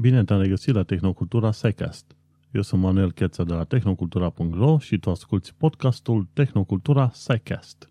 [0.00, 2.16] Bine te-am regăsit la Tehnocultura SciCast.
[2.50, 7.90] Eu sunt Manuel Cheța de la tehnocultura.ro și tu asculti podcastul Tehnocultura SciCast.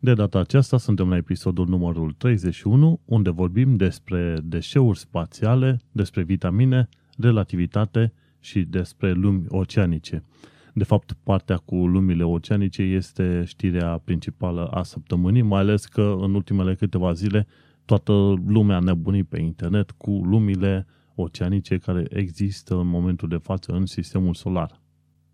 [0.00, 6.88] De data aceasta suntem la episodul numărul 31, unde vorbim despre deșeuri spațiale, despre vitamine,
[7.18, 10.24] relativitate și despre lumi oceanice.
[10.72, 16.34] De fapt, partea cu lumile oceanice este știrea principală a săptămânii, mai ales că în
[16.34, 17.46] ultimele câteva zile
[17.84, 18.12] toată
[18.46, 24.34] lumea nebunit pe internet cu lumile oceanice care există în momentul de față în sistemul
[24.34, 24.80] solar.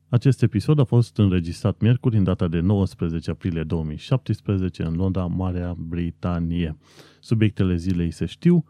[0.08, 5.74] Acest episod a fost înregistrat miercuri în data de 19 aprilie 2017 în Londra, Marea
[5.78, 6.76] Britanie.
[7.20, 8.64] Subiectele zilei se știu.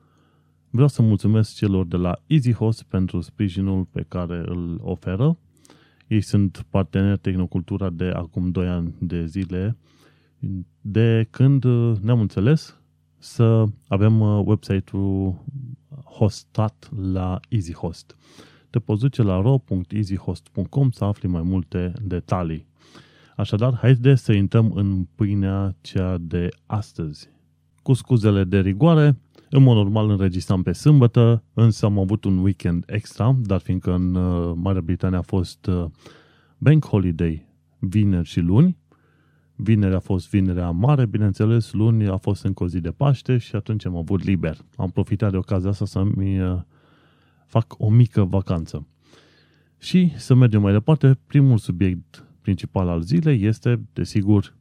[0.71, 5.39] Vreau să mulțumesc celor de la EasyHost pentru sprijinul pe care îl oferă.
[6.07, 9.77] Ei sunt parteneri Tehnocultura de acum 2 ani de zile,
[10.81, 11.65] de când
[12.01, 12.78] ne-am înțeles
[13.19, 15.45] să avem uh, website-ul
[16.05, 18.17] hostat la EasyHost.
[18.71, 22.67] Te poți duce la ro.easyhost.com să afli mai multe detalii.
[23.37, 27.29] Așadar, haide să intrăm în pâinea cea de astăzi.
[27.83, 29.19] Cu scuzele de rigoare,
[29.51, 34.15] în mod normal înregistram pe sâmbătă, însă am avut un weekend extra, dar fiindcă în
[34.15, 35.85] uh, Marea Britanie a fost uh,
[36.59, 37.47] Bank Holiday
[37.79, 38.78] vineri și luni,
[39.61, 43.57] Vineri a fost vinerea mare, bineînțeles, luni a fost încă o zi de Paște și
[43.57, 44.57] atunci am avut liber.
[44.77, 46.61] Am profitat de ocazia asta să-mi uh,
[47.47, 48.87] fac o mică vacanță.
[49.79, 54.57] Și să mergem mai departe, primul subiect principal al zilei este, desigur,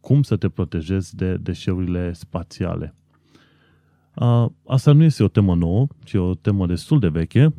[0.00, 2.94] cum să te protejezi de deșeurile spațiale.
[4.66, 7.54] Asta nu este o temă nouă, ci o temă destul de veche,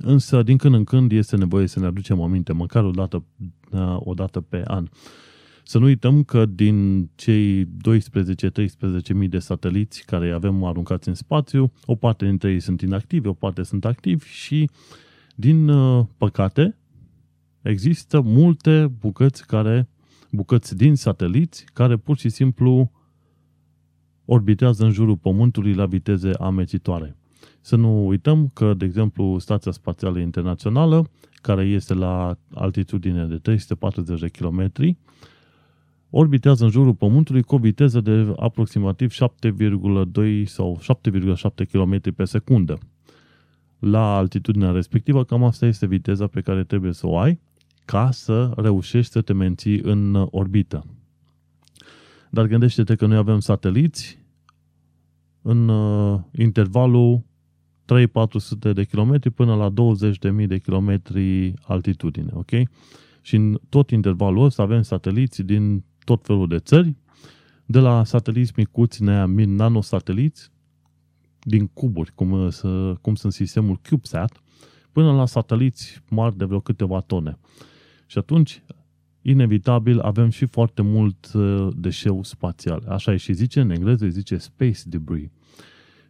[0.00, 3.24] însă din când în când este nevoie să ne aducem aminte, măcar o dată,
[3.96, 4.88] o dată pe an.
[5.62, 7.68] Să nu uităm că din cei 12-13
[9.14, 13.32] mii de sateliți care avem aruncați în spațiu, o parte dintre ei sunt inactivi, o
[13.32, 14.70] parte sunt activi și,
[15.34, 16.76] din uh, păcate,
[17.62, 19.88] există multe bucăți care
[20.30, 22.90] bucăți din sateliți care pur și simplu
[24.24, 27.16] orbitează în jurul Pământului la viteze amețitoare.
[27.60, 31.10] Să nu uităm că, de exemplu, Stația Spațială Internațională,
[31.40, 34.96] care este la altitudine de 340 de kilometri,
[36.14, 42.78] orbitează în jurul Pământului cu o viteză de aproximativ 7,2 sau 7,7 km pe secundă.
[43.78, 47.40] La altitudinea respectivă, cam asta este viteza pe care trebuie să o ai
[47.84, 50.86] ca să reușești să te menții în orbită.
[52.30, 54.18] Dar gândește-te că noi avem sateliți
[55.42, 57.24] în uh, intervalul
[58.68, 59.72] 3-400 de km până la
[60.40, 61.00] 20.000 de km
[61.62, 62.50] altitudine, ok?
[63.20, 66.96] Și în tot intervalul ăsta avem sateliți din tot felul de țări,
[67.66, 70.50] de la sateliți micuți, nanosateliți,
[71.40, 72.50] din cuburi, cum,
[73.00, 74.42] cum sunt sistemul CubeSat,
[74.92, 77.38] până la sateliți mari de vreo câteva tone.
[78.06, 78.62] Și atunci,
[79.22, 82.84] inevitabil, avem și foarte mult uh, deșeu spațial.
[82.88, 85.30] Așa e și zice, în engleză îi zice space debris.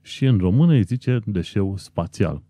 [0.02, 2.42] Și în română îi zice deșeu spațial.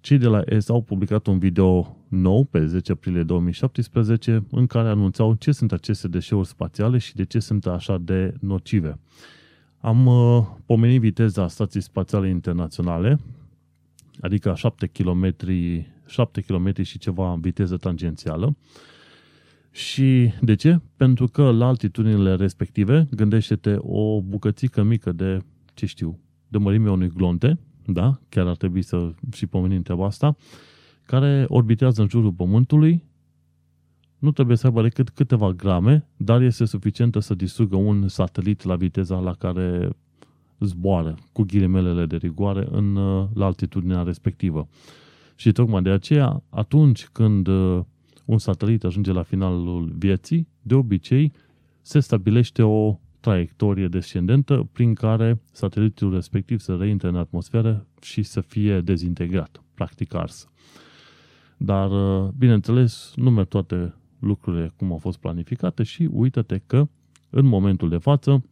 [0.00, 4.88] Cei de la ESA au publicat un video nou pe 10 aprilie 2017 în care
[4.88, 8.98] anunțau ce sunt aceste deșeuri spațiale și de ce sunt așa de nocive.
[9.80, 13.18] Am uh, pomenit viteza Stației Spațiale Internaționale,
[14.20, 15.34] adică 7 km,
[16.06, 18.56] 7 km și ceva în viteză tangențială.
[19.70, 20.80] Și de ce?
[20.96, 25.38] Pentru că la altitudinile respective, gândește-te o bucățică mică de,
[25.74, 27.58] ce știu, de mărimea unui glonte,
[27.92, 30.36] da, chiar ar trebui să și pomenim treaba asta,
[31.06, 33.04] care orbitează în jurul Pământului,
[34.18, 38.76] nu trebuie să aibă decât câteva grame, dar este suficientă să distrugă un satelit la
[38.76, 39.90] viteza la care
[40.60, 42.94] zboară, cu ghilimelele de rigoare, în,
[43.34, 44.68] la altitudinea respectivă.
[45.34, 47.80] Și tocmai de aceea, atunci când uh,
[48.24, 51.32] un satelit ajunge la finalul vieții, de obicei
[51.82, 58.40] se stabilește o traiectorie descendentă prin care satelitul respectiv să reintre în atmosferă și să
[58.40, 60.48] fie dezintegrat, practic ars.
[61.56, 66.88] Dar, uh, bineînțeles, nu merg toate lucrurile cum au fost planificate și uită-te că
[67.30, 68.44] în momentul de față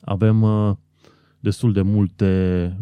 [0.00, 0.76] avem uh,
[1.40, 2.76] destul de multe,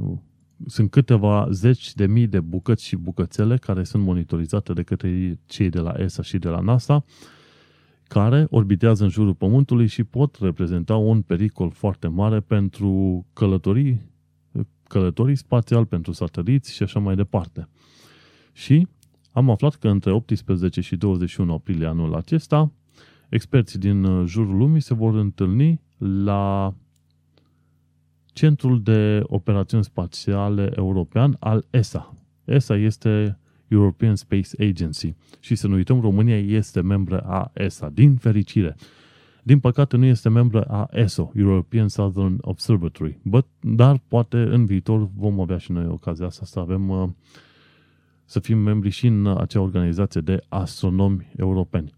[0.67, 5.69] sunt câteva zeci de mii de bucăți și bucățele care sunt monitorizate de către cei
[5.69, 7.05] de la ESA și de la NASA,
[8.09, 14.01] care orbitează în jurul Pământului și pot reprezenta un pericol foarte mare pentru călătorii,
[14.83, 17.69] călătorii spațial, pentru sateliți și așa mai departe.
[18.53, 18.87] Și
[19.33, 22.73] am aflat că între 18 și 21 aprilie anul acesta,
[23.29, 26.75] experții din jurul lumii se vor întâlni la
[28.27, 32.15] Centrul de Operațiuni Spațiale European al ESA.
[32.45, 38.17] ESA este European Space Agency și să nu uităm, România este membră a ESA, din
[38.17, 38.77] fericire.
[39.43, 45.11] Din păcate nu este membră a ESO, European Southern Observatory, but, dar poate în viitor
[45.17, 47.09] vom avea și noi ocazia asta să avem uh,
[48.25, 51.95] să fim membri și în acea organizație de astronomi europeni.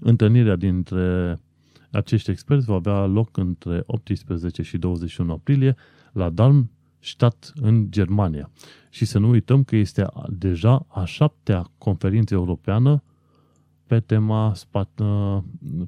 [0.00, 1.38] Întâlnirea dintre
[1.90, 5.76] acești experți va avea loc între 18 și 21 aprilie
[6.12, 6.30] la
[7.00, 8.50] Darmstadt în Germania.
[8.90, 13.02] Și să nu uităm că este deja a șaptea conferință europeană
[13.86, 14.52] pe tema,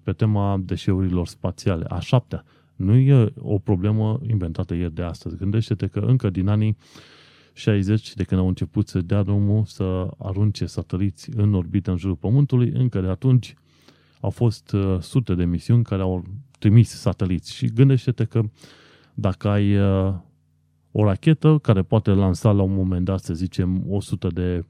[0.02, 1.84] pe tema deșeurilor spațiale.
[1.88, 2.44] A șaptea.
[2.76, 5.36] Nu e o problemă inventată ieri de astăzi.
[5.36, 6.76] Gândește-te că încă din anii
[7.52, 12.16] 60, de când au început să dea drumul să arunce sateliți în orbită în jurul
[12.16, 13.54] Pământului, încă de atunci
[14.20, 16.24] au fost uh, sute de misiuni care au
[16.58, 17.54] trimis sateliți.
[17.54, 18.42] Și gândește-te că
[19.14, 20.14] dacă ai uh,
[20.92, 24.64] o rachetă care poate lansa la un moment dat, să zicem, 100 de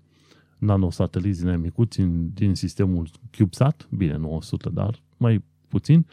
[0.59, 2.01] nanosateliți din micuți
[2.35, 6.07] din sistemul CubeSat, bine, nu 100, dar mai puțin,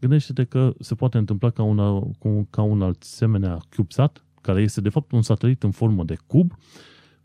[0.00, 2.08] gândește-te că se poate întâmpla ca, una,
[2.50, 6.52] ca un asemenea CubeSat, care este de fapt un satelit în formă de cub,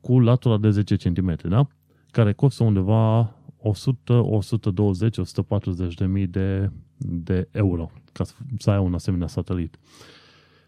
[0.01, 1.67] cu latura de 10 cm, da?
[2.11, 8.23] care costă undeva 100, 120, 140 de mii de, de euro ca
[8.57, 9.79] să ai un asemenea satelit.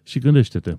[0.04, 0.77] Și gândește-te,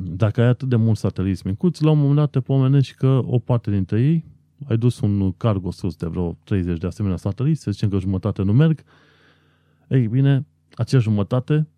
[0.00, 3.38] dacă ai atât de mulți sateliți micuți, la un moment dat te pomenești că o
[3.38, 4.24] parte dintre ei,
[4.68, 8.42] ai dus un cargo sus de vreo 30 de asemenea sateliți, să zicem că jumătate
[8.42, 8.82] nu merg,
[9.88, 11.68] ei bine, acea jumătate,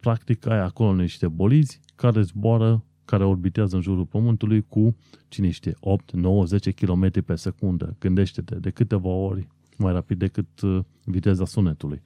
[0.00, 4.96] practic ai acolo niște bolizi care zboară, care orbitează în jurul Pământului cu,
[5.28, 7.96] cine știe, 8, 9, 10 km pe secundă.
[7.98, 12.02] Gândește-te, de câteva ori mai rapid decât uh, viteza sunetului.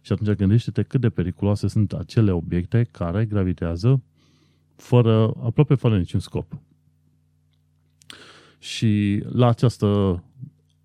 [0.00, 4.02] Și atunci gândește-te cât de periculoase sunt acele obiecte care gravitează
[4.76, 6.58] fără, aproape fără niciun scop.
[8.58, 10.22] Și la această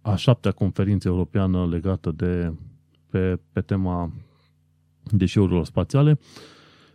[0.02, 2.54] a șaptea conferință europeană legată de
[3.10, 4.12] pe, pe tema
[5.04, 6.20] deșeurilor spațiale,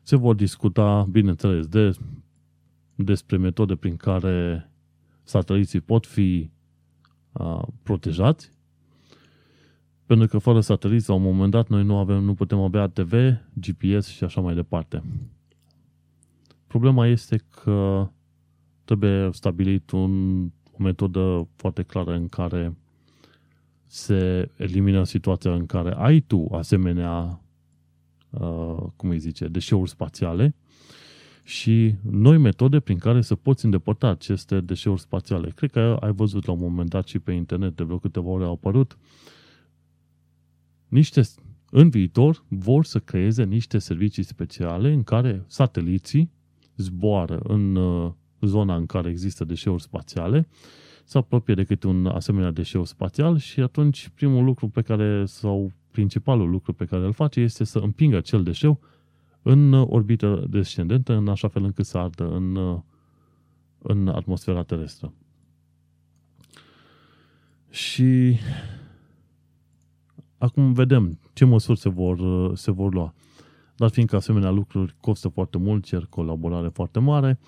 [0.03, 1.97] se vor discuta, bineînțeles, de,
[2.95, 4.71] despre metode prin care
[5.23, 6.51] sateliții pot fi
[7.33, 8.51] a, protejați,
[10.07, 13.13] pentru că fără sateliți, la un moment dat, noi nu, avem, nu putem avea TV,
[13.55, 15.03] GPS și așa mai departe.
[16.73, 18.09] Problema este că
[18.85, 22.77] trebuie stabilit un, o metodă foarte clară în care
[23.87, 27.43] se elimină situația în care ai tu asemenea,
[28.31, 30.55] uh, cum îi zice, deșeuri spațiale
[31.43, 35.51] și noi metode prin care să poți îndepărta aceste deșeuri spațiale.
[35.51, 38.45] Cred că ai văzut la un moment dat și pe internet de vreo câteva ore
[38.45, 38.99] au apărut
[40.89, 41.23] niște,
[41.71, 46.41] în viitor vor să creeze niște servicii speciale în care sateliții
[46.83, 50.49] zboară în uh, zona în care există deșeuri spațiale,
[51.05, 55.73] se apropie de câte un asemenea deșeu spațial și atunci primul lucru pe care, sau
[55.91, 58.81] principalul lucru pe care îl face este să împingă acel deșeu
[59.43, 62.81] în orbită descendentă, în așa fel încât să ardă în, uh,
[63.83, 65.13] în atmosfera terestră.
[67.71, 68.37] Și
[70.39, 73.15] acum vedem ce măsuri se vor, uh, se vor lua.
[73.83, 77.39] Dar fiindcă asemenea lucruri costă foarte mult, cer colaborare foarte mare,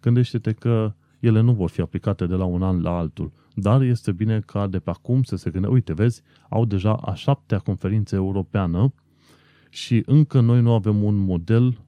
[0.00, 3.32] gândește-te că ele nu vor fi aplicate de la un an la altul.
[3.54, 7.14] Dar este bine ca de pe acum să se gândească, uite, vezi, au deja a
[7.14, 8.94] șaptea conferință europeană
[9.70, 11.78] și încă noi nu avem un model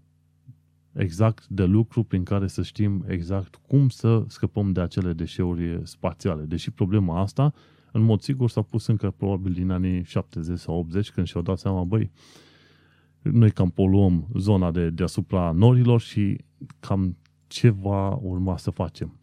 [0.93, 6.43] exact de lucru prin care să știm exact cum să scăpăm de acele deșeuri spațiale.
[6.43, 7.53] Deși problema asta,
[7.93, 11.59] în mod sigur, s-a pus încă probabil din anii 70 sau 80, când și-au dat
[11.59, 12.11] seama, băi,
[13.33, 16.39] noi cam poluăm zona de deasupra norilor și
[16.81, 17.17] cam
[17.47, 19.19] ce va urma să facem.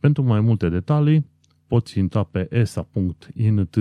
[0.00, 1.26] Pentru mai multe detalii,
[1.66, 3.78] poți intra pe esa.int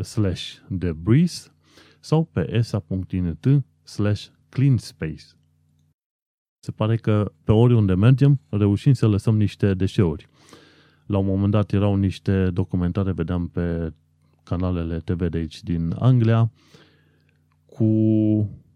[0.00, 1.52] slash debris
[2.00, 5.24] sau pe esa.int slash clean space.
[6.58, 10.28] Se pare că pe oriunde mergem, reușim să lăsăm niște deșeuri.
[11.06, 13.92] La un moment dat erau niște documentare, vedeam pe
[14.42, 16.50] canalele TV de aici din Anglia,
[17.66, 17.84] cu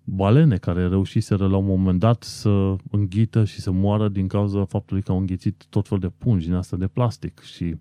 [0.08, 5.02] balene care reușiseră la un moment dat să înghită și să moară din cauza faptului
[5.02, 7.76] că au înghițit tot fel de pungi din asta de plastic și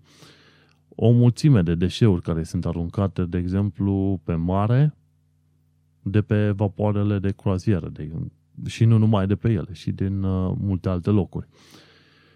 [0.88, 4.96] o mulțime de deșeuri care sunt aruncate, de exemplu, pe mare,
[6.02, 8.10] de pe vapoarele de croazieră, de,
[8.66, 11.46] și nu numai de pe ele, și din uh, multe alte locuri.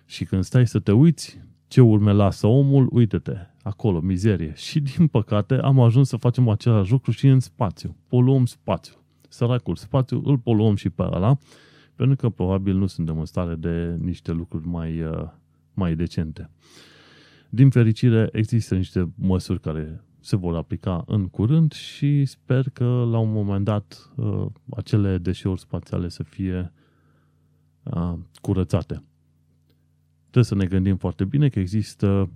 [0.05, 4.53] Și când stai să te uiți ce urme lasă omul, uite-te, acolo, mizerie.
[4.67, 7.97] Și din păcate am ajuns să facem același lucru și în spațiu.
[8.07, 9.00] Poluăm spațiu
[9.31, 11.39] săracul spațiu, îl poluăm și pe ăla,
[11.95, 15.29] Pentru că probabil nu suntem în stare de niște lucruri mai, uh,
[15.75, 16.51] mai decente.
[17.49, 23.19] Din fericire, există niște măsuri care se vor aplica în curând și sper că la
[23.19, 24.47] un moment dat uh,
[24.77, 26.73] acele deșeuri spațiale să fie
[27.83, 29.05] uh, curățate.
[30.21, 32.31] Trebuie să ne gândim foarte bine că există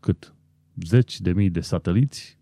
[0.00, 0.34] cât
[0.74, 2.38] zeci de mii de sateliți,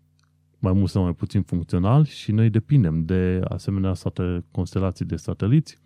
[0.61, 5.77] mai mult sau mai puțin funcționali și noi depindem de asemenea sate, constelații de sateliți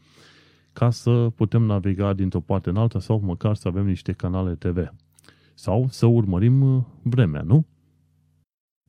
[0.74, 4.94] ca să putem naviga dintr-o parte în alta sau măcar să avem niște canale TV.
[5.53, 7.65] Sau să urmărim uh, vremea, nu?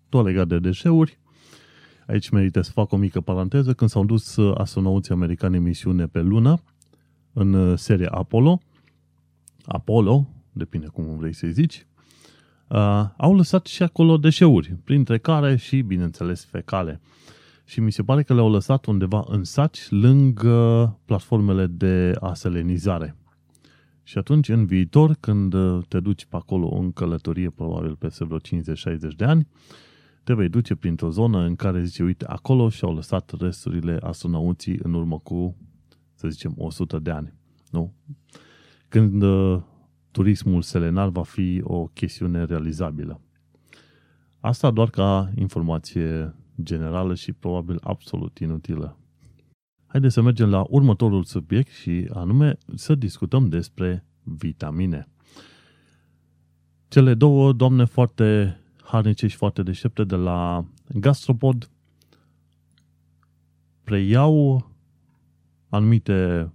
[0.09, 1.19] Tot legat de deșeuri,
[2.07, 6.07] aici merită să fac o mică paranteză, când s-au dus uh, astronauții americani în misiune
[6.07, 6.63] pe lună,
[7.33, 8.61] în uh, seria Apollo,
[9.65, 11.87] Apollo, depinde cum vrei să-i zici,
[12.69, 17.01] uh, au lăsat și acolo deșeuri, printre care și, bineînțeles, fecale.
[17.65, 23.17] Și mi se pare că le-au lăsat undeva în saci, lângă platformele de aselenizare.
[24.03, 25.55] Și atunci, în viitor, când
[25.89, 28.43] te duci pe acolo în călătorie, probabil peste vreo 50-60
[29.17, 29.49] de ani,
[30.27, 34.95] te vei duce printr-o zonă în care zice, uite, acolo și-au lăsat resturile astronauții în
[34.95, 35.57] urmă cu,
[36.15, 37.33] să zicem, 100 de ani.
[37.71, 37.95] Nu?
[38.89, 39.61] Când uh,
[40.17, 43.21] turismul selenar va fi o chestiune realizabilă.
[44.41, 48.99] Asta doar ca informație generală și probabil absolut inutilă.
[49.87, 55.09] Haideți să mergem la următorul subiect și anume să discutăm despre vitamine.
[56.89, 61.71] Cele două doamne foarte harnice și foarte deștepte de la Gastropod
[63.85, 64.71] preiau
[65.69, 66.51] anumite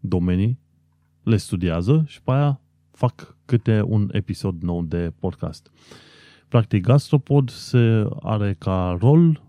[0.00, 0.58] domenii,
[1.22, 2.60] le studiază și pe aia
[2.96, 5.70] fac câte un episod nou de podcast.
[6.48, 9.42] Practic, Gastropod se are ca rol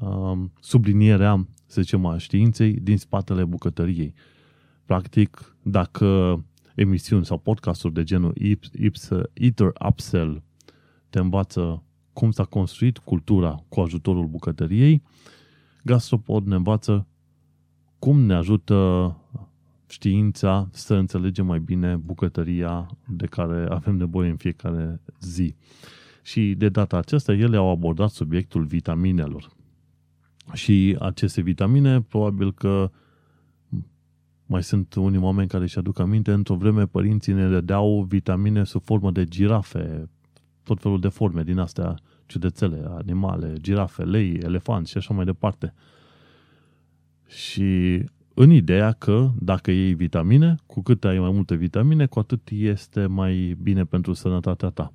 [0.00, 4.14] um, sublinierea, să zicem, a științei din spatele bucătăriei.
[4.84, 6.44] Practic, dacă
[6.74, 8.34] emisiuni sau podcasturi de genul
[8.72, 10.42] Ips, Eater Upsell
[11.08, 11.82] te învață
[12.12, 15.02] cum s-a construit cultura cu ajutorul bucătăriei,
[15.84, 17.06] Gastropod ne învață
[17.98, 19.14] cum ne ajută
[19.90, 25.54] știința să înțelegem mai bine bucătăria de care avem nevoie în fiecare zi.
[26.22, 29.50] Și de data aceasta ele au abordat subiectul vitaminelor.
[30.52, 32.90] Și aceste vitamine, probabil că
[34.46, 38.82] mai sunt unii oameni care își aduc aminte, într-o vreme părinții ne dădeau vitamine sub
[38.82, 40.10] formă de girafe,
[40.62, 45.74] tot felul de forme din astea ciudățele, animale, girafe, lei, elefanți și așa mai departe.
[47.26, 48.00] Și
[48.42, 53.06] în ideea că dacă iei vitamine, cu cât ai mai multe vitamine, cu atât este
[53.06, 54.92] mai bine pentru sănătatea ta.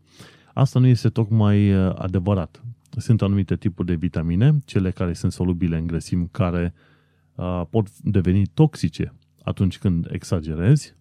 [0.54, 2.64] Asta nu este tocmai uh, adevărat.
[2.98, 6.74] Sunt anumite tipuri de vitamine, cele care sunt solubile în grăsimi, care
[7.36, 10.96] uh, pot deveni toxice atunci când exagerezi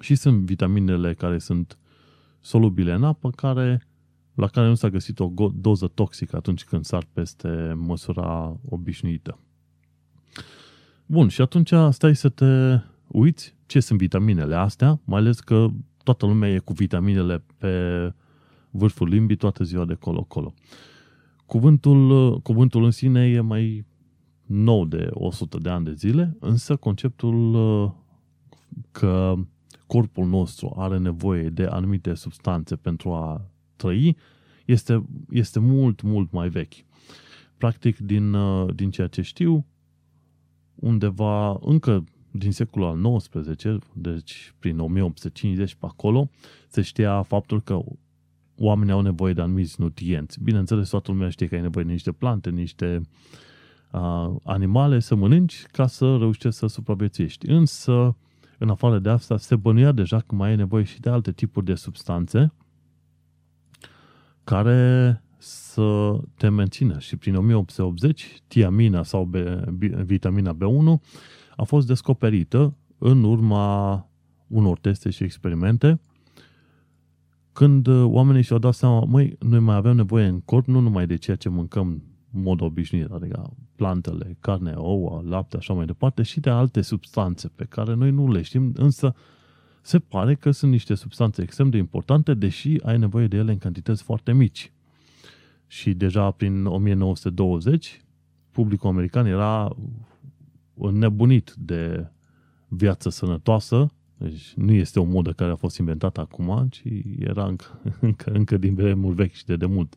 [0.00, 1.78] și sunt vitaminele care sunt
[2.40, 3.86] solubile în apă, care,
[4.34, 9.38] la care nu s-a găsit o doză toxică atunci când sar peste măsura obișnuită.
[11.06, 15.68] Bun, și atunci stai să te uiți ce sunt vitaminele astea, mai ales că
[16.02, 17.72] toată lumea e cu vitaminele pe
[18.70, 20.54] vârful limbii toată ziua de colo-colo.
[21.46, 23.86] Cuvântul, cuvântul în sine e mai
[24.46, 27.54] nou de 100 de ani de zile, însă conceptul
[28.90, 29.34] că
[29.86, 34.16] corpul nostru are nevoie de anumite substanțe pentru a trăi
[34.64, 36.74] este, este mult, mult mai vechi.
[37.56, 38.36] Practic, din,
[38.74, 39.66] din ceea ce știu,
[40.76, 46.30] undeva încă din secolul al XIX, deci prin 1850 pe acolo,
[46.68, 47.78] se știa faptul că
[48.58, 50.42] oamenii au nevoie de anumiți nutrienți.
[50.42, 53.00] Bineînțeles, toată lumea știe că ai nevoie de niște plante, niște
[53.92, 57.50] uh, animale să mănânci ca să reușești să supraviețuiești.
[57.50, 58.16] Însă,
[58.58, 61.66] în afară de asta, se bănuia deja că mai ai nevoie și de alte tipuri
[61.66, 62.52] de substanțe
[64.44, 66.98] care să te mențină.
[66.98, 69.34] Și prin 1880, tiamina sau B,
[70.04, 71.00] vitamina B1
[71.56, 74.08] a fost descoperită în urma
[74.46, 76.00] unor teste și experimente
[77.56, 81.16] când oamenii și-au dat seama, măi, noi mai avem nevoie în corp nu numai de
[81.16, 86.40] ceea ce mâncăm în mod obișnuit, adică plantele, carne, ouă, lapte, așa mai departe, și
[86.40, 89.14] de alte substanțe pe care noi nu le știm, însă
[89.82, 93.58] se pare că sunt niște substanțe extrem de importante, deși ai nevoie de ele în
[93.58, 94.72] cantități foarte mici.
[95.66, 98.00] Și deja prin 1920,
[98.50, 99.76] publicul american era
[100.74, 102.10] înnebunit de
[102.68, 106.82] viață sănătoasă, deci nu este o modă care a fost inventată acum, ci
[107.18, 109.94] era încă, încă, încă din vremuri vechi și de demult.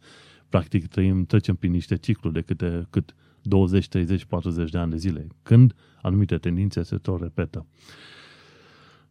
[0.50, 4.98] Practic trăim, trecem prin niște cicluri de câte, cât 20, 30, 40 de ani de
[4.98, 7.66] zile, când anumite tendințe se tot repetă.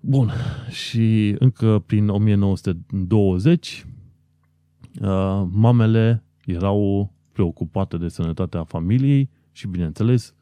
[0.01, 0.33] Bun,
[0.71, 3.87] și încă prin 1920,
[5.01, 10.35] uh, mamele erau preocupate de sănătatea familiei și, bineînțeles,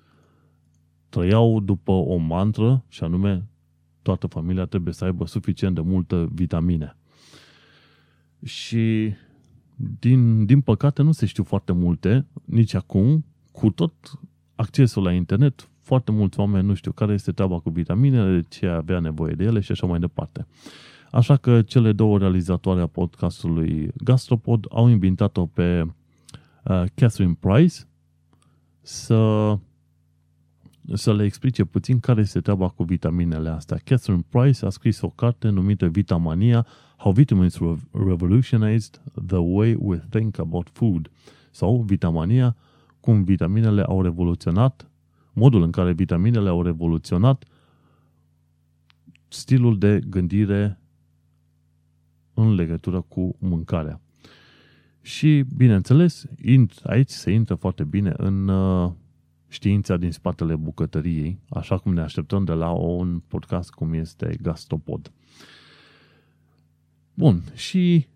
[1.09, 3.49] trăiau după o mantră și anume
[4.03, 6.97] toată familia trebuie să aibă suficient de multă vitamine.
[8.45, 9.15] Și
[9.99, 13.93] din, din păcate nu se știu foarte multe, nici acum, cu tot
[14.55, 18.67] accesul la internet, foarte mulți oameni nu știu care este treaba cu vitaminele, de ce
[18.67, 20.47] avea nevoie de ele și așa mai departe.
[21.11, 27.75] Așa că cele două realizatoare a podcastului Gastropod au invitat-o pe uh, Catherine Price
[28.81, 29.53] să,
[30.95, 33.79] să le explice puțin care este treaba cu vitaminele astea.
[33.85, 37.59] Catherine Price a scris o carte numită Vitamania, How Vitamins
[37.91, 41.11] Revolutionized the Way We Think About Food
[41.51, 42.57] sau Vitamania,
[43.01, 44.91] cum vitaminele au revoluționat,
[45.33, 47.45] modul în care vitaminele au revoluționat
[49.29, 50.81] stilul de gândire
[52.37, 54.01] în legătură cu mâncarea.
[55.01, 56.27] Și, bineînțeles,
[56.83, 58.93] aici se intră foarte bine în uh,
[59.49, 65.13] știința din spatele bucătăriei, așa cum ne așteptăm de la un podcast cum este Gastropod.
[67.15, 68.07] Bun, și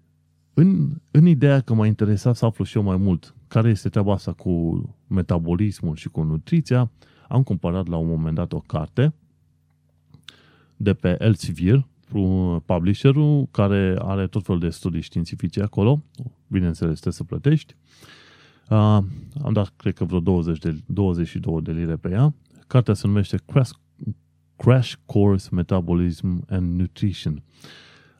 [0.54, 4.12] în, în ideea că m-a interesat să aflu și eu mai mult care este treaba
[4.12, 6.90] asta cu metabolismul și cu nutriția,
[7.28, 9.14] am cumpărat la un moment dat o carte
[10.76, 11.86] de pe Elsevier,
[12.64, 16.02] publisherul care are tot felul de studii științifice acolo,
[16.46, 17.74] bineînțeles trebuie să plătești.
[18.70, 18.76] Uh,
[19.42, 22.34] am dat, cred că vreo 20 de, 22 de lire pe ea.
[22.66, 23.70] Cartea se numește Crash,
[24.56, 27.42] Crash Course Metabolism and Nutrition.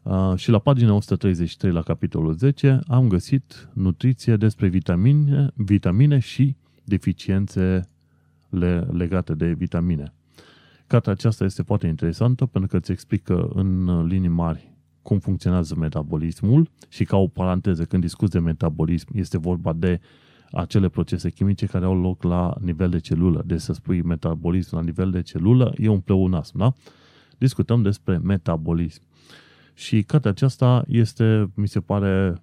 [0.03, 6.57] Uh, și la pagina 133, la capitolul 10, am găsit nutriție despre vitamine, vitamine și
[6.85, 7.89] deficiențe
[8.91, 10.13] legate de vitamine.
[10.91, 14.73] Cartea aceasta este foarte interesantă pentru că îți explică în linii mari
[15.03, 20.01] cum funcționează metabolismul și ca o paranteză, când discuți de metabolism, este vorba de
[20.53, 23.43] acele procese chimice care au loc la nivel de celulă.
[23.47, 26.73] Deci să spui metabolism la nivel de celulă e un pleonasm, da?
[27.39, 29.03] Discutăm despre metabolism.
[29.75, 32.41] Și cartea aceasta este, mi se pare,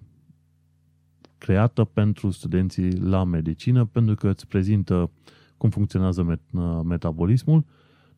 [1.38, 5.10] creată pentru studenții la medicină, pentru că îți prezintă
[5.56, 7.64] cum funcționează met- metabolismul,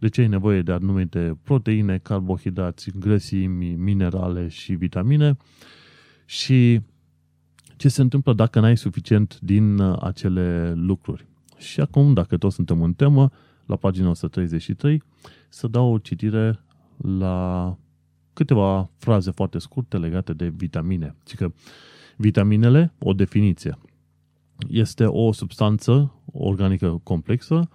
[0.00, 5.36] de ce ai nevoie de anumite proteine, carbohidrați, grăsimi, minerale și vitamine
[6.24, 6.80] și
[7.76, 11.26] ce se întâmplă dacă n-ai suficient din uh, acele lucruri.
[11.58, 13.30] Și acum, dacă toți suntem în temă,
[13.66, 15.02] la pagina 133,
[15.48, 16.60] să dau o citire
[16.96, 17.76] la
[18.32, 21.14] câteva fraze foarte scurte legate de vitamine.
[21.26, 21.52] Și că
[22.16, 23.78] vitaminele, o definiție,
[24.68, 27.68] este o substanță organică complexă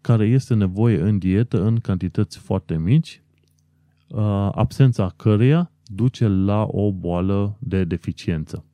[0.00, 3.22] care este nevoie în dietă în cantități foarte mici,
[4.08, 8.64] uh, absența căreia duce la o boală de deficiență.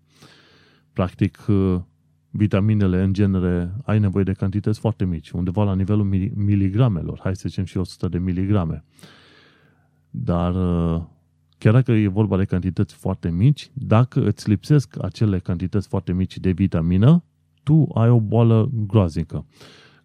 [0.93, 1.81] Practic, uh,
[2.31, 7.49] vitaminele în genere ai nevoie de cantități foarte mici, undeva la nivelul miligramelor, hai să
[7.49, 8.85] zicem și 100 de miligrame.
[10.11, 11.03] Dar uh,
[11.59, 16.39] chiar dacă e vorba de cantități foarte mici, dacă îți lipsesc acele cantități foarte mici
[16.39, 17.25] de vitamină,
[17.63, 19.47] tu ai o boală groaznică.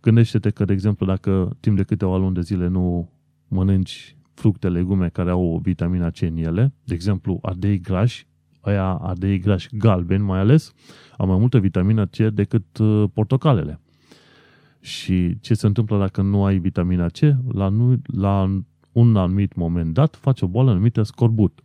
[0.01, 3.09] Gândește-te că, de exemplu, dacă timp de câteva luni de zile nu
[3.47, 8.27] mănânci fructe, legume care au vitamina C în ele, de exemplu, ardei grași,
[8.59, 10.73] aia ardei grași galbeni mai ales,
[11.17, 13.79] au mai multă vitamina C decât uh, portocalele.
[14.79, 17.19] Și ce se întâmplă dacă nu ai vitamina C?
[17.51, 21.59] La, nu, la un anumit moment dat faci o boală numită scorbut.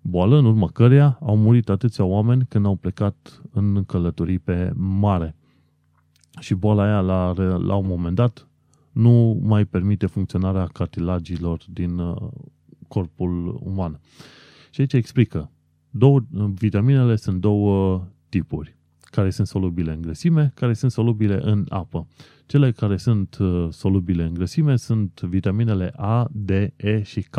[0.00, 5.36] Boală în urma căreia au murit atâția oameni când au plecat în călătorii pe mare.
[6.40, 8.48] Și boala aia, la, la un moment dat,
[8.92, 12.16] nu mai permite funcționarea cartilagilor din uh,
[12.88, 14.00] corpul uman.
[14.70, 15.50] Și aici explică.
[15.90, 16.20] Două,
[16.54, 22.06] vitaminele sunt două tipuri, care sunt solubile în grăsime, care sunt solubile în apă.
[22.46, 27.36] Cele care sunt uh, solubile în grăsime sunt vitaminele A, D, E și K.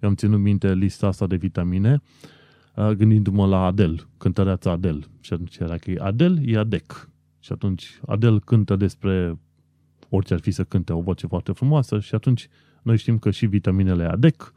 [0.00, 2.02] Eu am ținut minte lista asta de vitamine
[2.76, 5.08] uh, gândindu-mă la Adel, cântăreața Adel.
[5.20, 7.10] Și atunci era că e Adel, e Adec.
[7.40, 9.38] Și atunci Adel cântă despre
[10.08, 12.48] orice ar fi să cânte o voce foarte frumoasă și atunci
[12.82, 14.52] noi știm că și vitaminele ADEC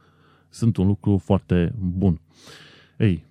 [0.48, 2.20] sunt un lucru foarte bun.
[2.98, 3.24] Ei,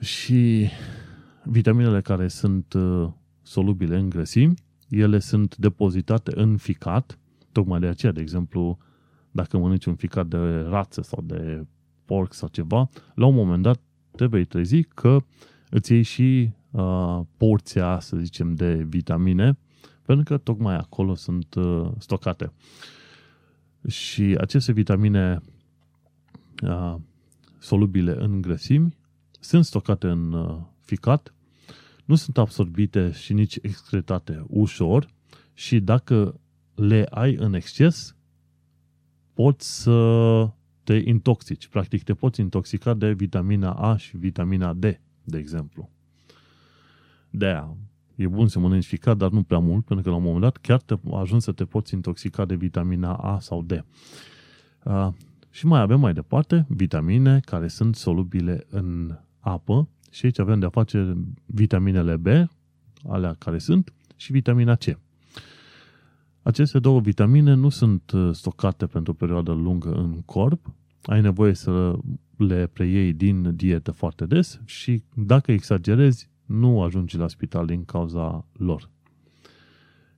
[0.00, 0.68] și
[1.44, 3.08] vitaminele care sunt uh,
[3.42, 4.54] solubile în grăsimi,
[4.88, 7.18] ele sunt depozitate în ficat,
[7.52, 8.78] tocmai de aceea, de exemplu,
[9.30, 11.66] dacă mănânci un ficat de rață sau de
[12.04, 13.80] porc sau ceva, la un moment dat
[14.16, 15.18] te vei trezi că
[15.70, 19.58] îți iei și uh, porția, să zicem, de vitamine,
[20.02, 22.52] pentru că tocmai acolo sunt uh, stocate.
[23.88, 25.40] Și aceste vitamine
[26.62, 26.94] uh,
[27.58, 28.96] solubile în grăsimi
[29.40, 31.34] sunt stocate în uh, ficat,
[32.04, 35.08] nu sunt absorbite și nici excretate ușor
[35.54, 36.40] și dacă
[36.74, 38.16] le ai în exces,
[39.34, 40.50] poți să
[40.84, 41.68] te intoxici.
[41.68, 44.84] Practic te poți intoxica de vitamina A și vitamina D,
[45.24, 45.90] de exemplu.
[47.36, 47.76] De aia,
[48.14, 50.56] e bun să mănânci ficat, dar nu prea mult, pentru că la un moment dat
[50.56, 53.70] chiar te ajungi să te poți intoxica de vitamina A sau D.
[54.82, 55.08] Uh,
[55.50, 60.68] și mai avem mai departe vitamine care sunt solubile în apă și aici avem de-a
[60.68, 62.26] face vitaminele B,
[63.08, 64.84] alea care sunt, și vitamina C.
[66.42, 70.72] Aceste două vitamine nu sunt uh, stocate pentru o perioadă lungă în corp,
[71.02, 71.98] ai nevoie să
[72.36, 78.46] le preiei din dietă foarte des și dacă exagerezi, nu ajungi la spital din cauza
[78.52, 78.90] lor.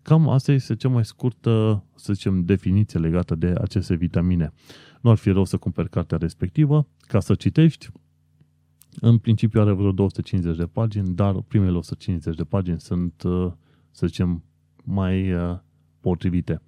[0.03, 4.53] Cam asta este cea mai scurtă, să zicem, definiție legată de aceste vitamine.
[5.01, 7.89] Nu ar fi rău să cumperi cartea respectivă ca să citești.
[9.01, 13.53] În principiu are vreo 250 de pagini, dar primele 150 de pagini sunt, uh,
[13.91, 14.45] să zicem,
[14.85, 15.59] mai uh,
[16.01, 16.63] potrivite.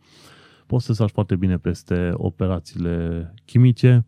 [0.66, 4.06] Poți să sari foarte bine peste operațiile chimice,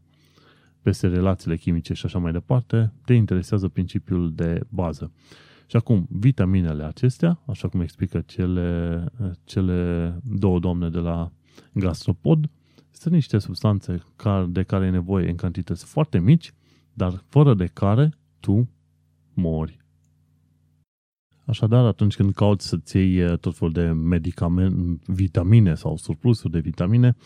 [0.83, 5.13] peste relațiile chimice și așa mai departe, te interesează principiul de bază.
[5.67, 9.05] Și acum, vitaminele acestea, așa cum explică cele,
[9.45, 11.33] cele două doamne de la
[11.73, 12.51] Gastropod,
[12.91, 14.03] sunt niște substanțe
[14.49, 16.53] de care ai nevoie în cantități foarte mici,
[16.93, 18.69] dar fără de care tu
[19.35, 19.81] mori.
[21.45, 27.17] Așadar, atunci când cauți să-ți iei tot felul de medicamente, vitamine sau surplusuri de vitamine,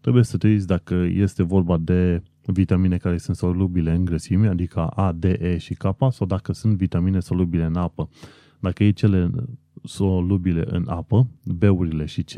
[0.00, 4.86] trebuie să te uiți dacă este vorba de vitamine care sunt solubile în grăsime, adică
[4.86, 8.08] A, D, E și K, sau dacă sunt vitamine solubile în apă.
[8.60, 9.30] Dacă e cele
[9.84, 12.32] solubile în apă, B-urile și C,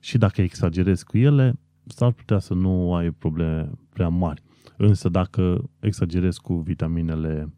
[0.00, 4.42] și dacă exagerezi cu ele, s-ar putea să nu ai probleme prea mari.
[4.76, 7.52] Însă dacă exagerezi cu vitaminele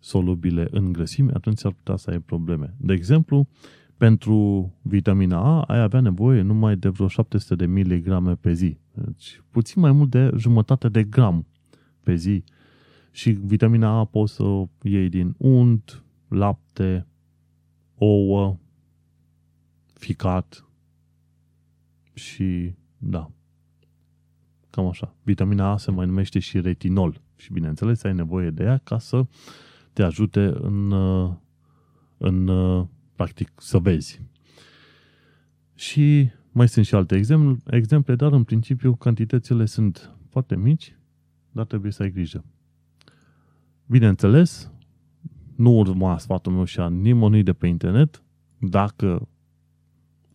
[0.00, 2.74] solubile în grăsime, atunci ar putea să ai probleme.
[2.76, 3.48] De exemplu,
[3.98, 8.78] pentru vitamina A ai avea nevoie numai de vreo 700 de miligrame pe zi.
[8.92, 11.46] Deci puțin mai mult de jumătate de gram
[12.02, 12.44] pe zi.
[13.10, 17.06] Și vitamina A poți să o iei din unt, lapte,
[17.94, 18.56] ouă,
[19.92, 20.68] ficat
[22.14, 23.30] și da,
[24.70, 25.14] cam așa.
[25.22, 29.26] Vitamina A se mai numește și retinol și bineînțeles ai nevoie de ea ca să
[29.92, 30.92] te ajute în,
[32.16, 32.48] în
[33.18, 34.20] practic, să vezi.
[35.74, 37.16] Și mai sunt și alte
[37.70, 40.96] exemple, dar în principiu cantitățile sunt foarte mici,
[41.50, 42.44] dar trebuie să ai grijă.
[43.86, 44.70] Bineînțeles,
[45.56, 48.22] nu urma sfatul meu și a nimănui de pe internet,
[48.58, 49.28] dacă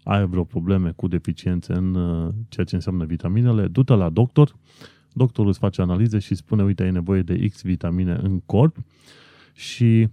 [0.04, 4.56] ai vreo probleme cu deficiențe în uh, ceea ce înseamnă vitaminele, du-te la doctor,
[5.13, 8.78] doctorul îți face analize și spune, uite, ai nevoie de X vitamine în corp
[9.54, 10.10] și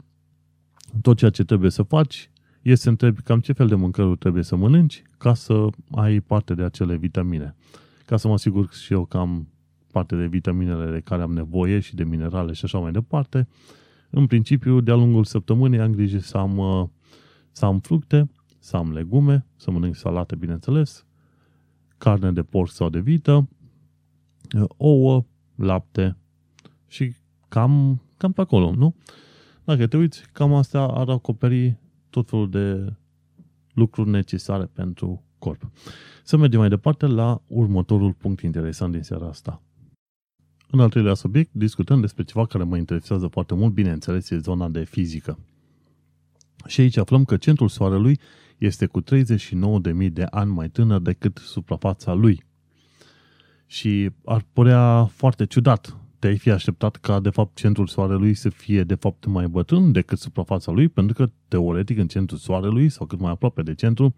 [1.02, 2.29] tot ceea ce trebuie să faci
[2.62, 6.54] este să întrebi cam ce fel de mâncăruri trebuie să mănânci ca să ai parte
[6.54, 7.56] de acele vitamine.
[8.06, 9.48] Ca să mă asigur și eu că am
[9.92, 13.48] parte de vitaminele de care am nevoie și de minerale și așa mai departe.
[14.10, 16.88] În principiu, de-a lungul săptămânii am grijă să am, uh,
[17.52, 21.06] să am fructe, să am legume, să mănânc salate, bineînțeles,
[21.98, 23.48] carne de porc sau de vită,
[24.56, 26.16] uh, ouă, lapte
[26.86, 27.14] și
[27.48, 28.94] cam, cam pe acolo, nu?
[29.64, 31.79] Dacă te uiți, cam astea ar acoperi
[32.10, 32.92] tot felul de
[33.74, 35.70] lucruri necesare pentru corp.
[36.24, 39.62] Să mergem mai departe la următorul punct interesant din seara asta.
[40.70, 44.68] În al treilea subiect discutăm despre ceva care mă interesează foarte mult, bineînțeles, e zona
[44.68, 45.38] de fizică.
[46.66, 48.18] Și aici aflăm că centrul Soarelui
[48.58, 52.44] este cu 39.000 de ani mai tânăr decât suprafața lui.
[53.66, 58.82] Și ar părea foarte ciudat te-ai fi așteptat ca, de fapt, centrul Soarelui să fie,
[58.84, 63.20] de fapt, mai bătrân decât suprafața lui, pentru că, teoretic, în centrul Soarelui, sau cât
[63.20, 64.14] mai aproape de centru,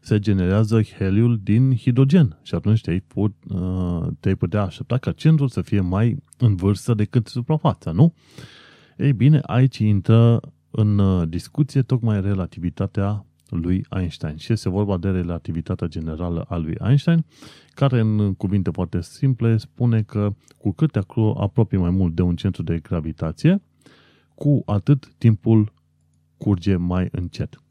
[0.00, 2.38] se generează heliul din hidrogen.
[2.42, 6.94] Și atunci te-ai, put, uh, te-ai putea aștepta ca centrul să fie mai în vârstă
[6.94, 8.14] decât suprafața, nu?
[8.96, 14.36] Ei bine, aici intră în uh, discuție tocmai relativitatea lui Einstein.
[14.36, 17.24] Și este vorba de relativitatea generală a lui Einstein,
[17.74, 21.00] care în cuvinte foarte simple spune că cu cât te
[21.36, 23.62] apropii mai mult de un centru de gravitație,
[24.34, 25.72] cu atât timpul
[26.36, 27.62] curge mai încet.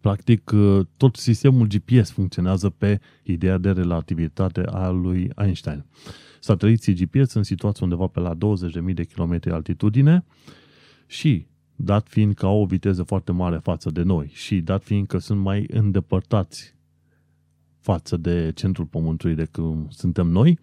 [0.00, 5.84] Practic, uh, tot sistemul GPS funcționează pe ideea de relativitate a lui Einstein.
[6.40, 10.24] Sateliții GPS sunt situați undeva pe la 20.000 de km altitudine
[11.06, 11.46] și,
[11.84, 15.18] dat fiind că au o viteză foarte mare față de noi și dat fiind că
[15.18, 16.74] sunt mai îndepărtați
[17.80, 20.58] față de centrul Pământului decât suntem noi,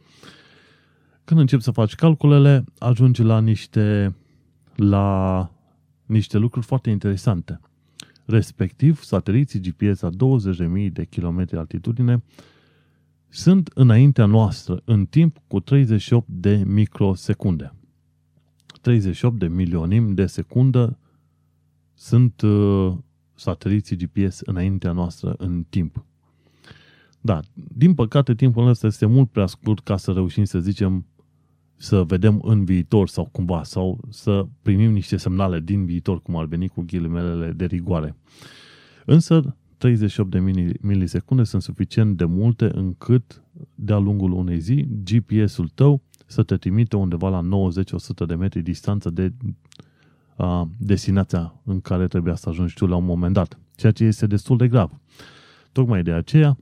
[1.24, 4.16] când începi să faci calculele, ajungi la niște,
[4.76, 5.52] la
[6.06, 7.60] niște lucruri foarte interesante.
[8.26, 12.24] Respectiv, sateliții GPS a 20.000 de km altitudine
[13.28, 17.74] sunt înaintea noastră în timp cu 38 de microsecunde.
[18.82, 21.00] 38 de milionim de secundă
[22.00, 22.94] sunt uh,
[23.34, 26.06] sateliții GPS înaintea noastră în timp.
[27.22, 31.06] Da, din păcate timpul ăsta este mult prea scurt ca să reușim să zicem
[31.76, 36.46] să vedem în viitor sau cumva, sau să primim niște semnale din viitor, cum ar
[36.46, 38.16] veni cu ghilimelele de rigoare.
[39.06, 40.40] Însă, 38 de
[40.82, 43.44] milisecunde sunt suficient de multe încât,
[43.76, 47.70] de-a lungul unei zi, GPS-ul tău să te trimite undeva la
[48.24, 49.34] 90-100 de metri distanță de
[50.40, 54.28] a, destinația în care trebuia să ajungi tu la un moment dat, ceea ce este
[54.28, 54.92] destul de grav.
[55.72, 56.58] Tocmai de aceea,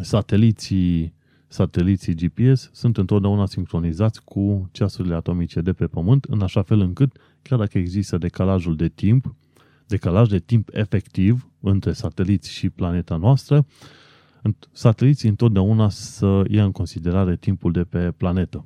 [0.00, 1.16] sateliții
[1.48, 7.16] sateliții GPS sunt întotdeauna sincronizați cu ceasurile atomice de pe Pământ, în așa fel încât,
[7.42, 9.34] chiar dacă există decalajul de timp,
[9.86, 13.66] decalaj de timp efectiv între sateliți și planeta noastră,
[14.72, 18.64] sateliții întotdeauna să ia în considerare timpul de pe planetă.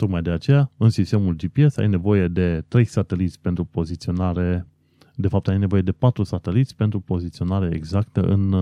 [0.00, 4.66] Tocmai de aceea, în sistemul GPS ai nevoie de 3 sateliți pentru poziționare,
[5.14, 8.54] de fapt ai nevoie de 4 sateliți pentru poziționare exactă în,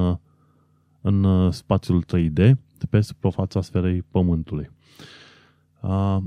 [1.01, 2.35] în spațiul 3D,
[2.79, 4.70] de pe suprafața sferei Pământului.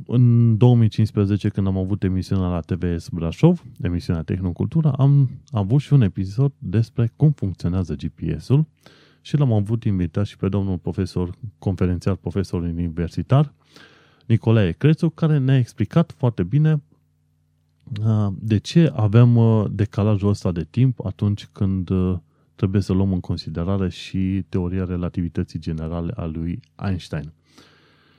[0.05, 6.01] În 2015, când am avut emisiunea la TVS Brașov, emisiunea Tehnocultura, am avut și un
[6.01, 8.65] episod despre cum funcționează GPS-ul
[9.21, 13.53] și l-am avut invitat și pe domnul profesor, conferențiar profesor universitar,
[14.31, 16.81] Nicolae Crețu, care ne-a explicat foarte bine
[18.39, 19.37] de ce avem
[19.71, 21.89] decalajul ăsta de timp atunci când
[22.55, 27.33] trebuie să luăm în considerare și teoria relativității generale a lui Einstein.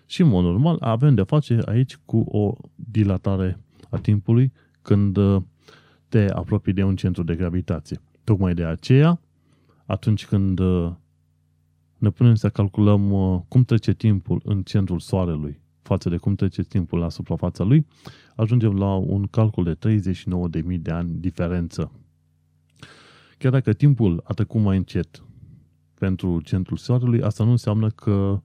[0.07, 3.59] Și, în mod normal, avem de face aici cu o dilatare
[3.91, 5.43] a timpului când uh,
[6.09, 8.01] te apropii de un centru de gravitație.
[8.25, 9.21] Tocmai de aceea,
[9.87, 10.93] atunci când uh,
[11.99, 16.63] ne punem să calculăm uh, cum trece timpul în centrul Soarelui față de cum trece
[16.63, 17.87] timpul la suprafața lui,
[18.37, 19.99] ajungem la un calcul de
[20.73, 21.93] 39.000 de ani diferență
[23.43, 25.23] Chiar dacă timpul a trecut mai încet
[25.95, 28.43] pentru centrul Soarelui, asta nu înseamnă că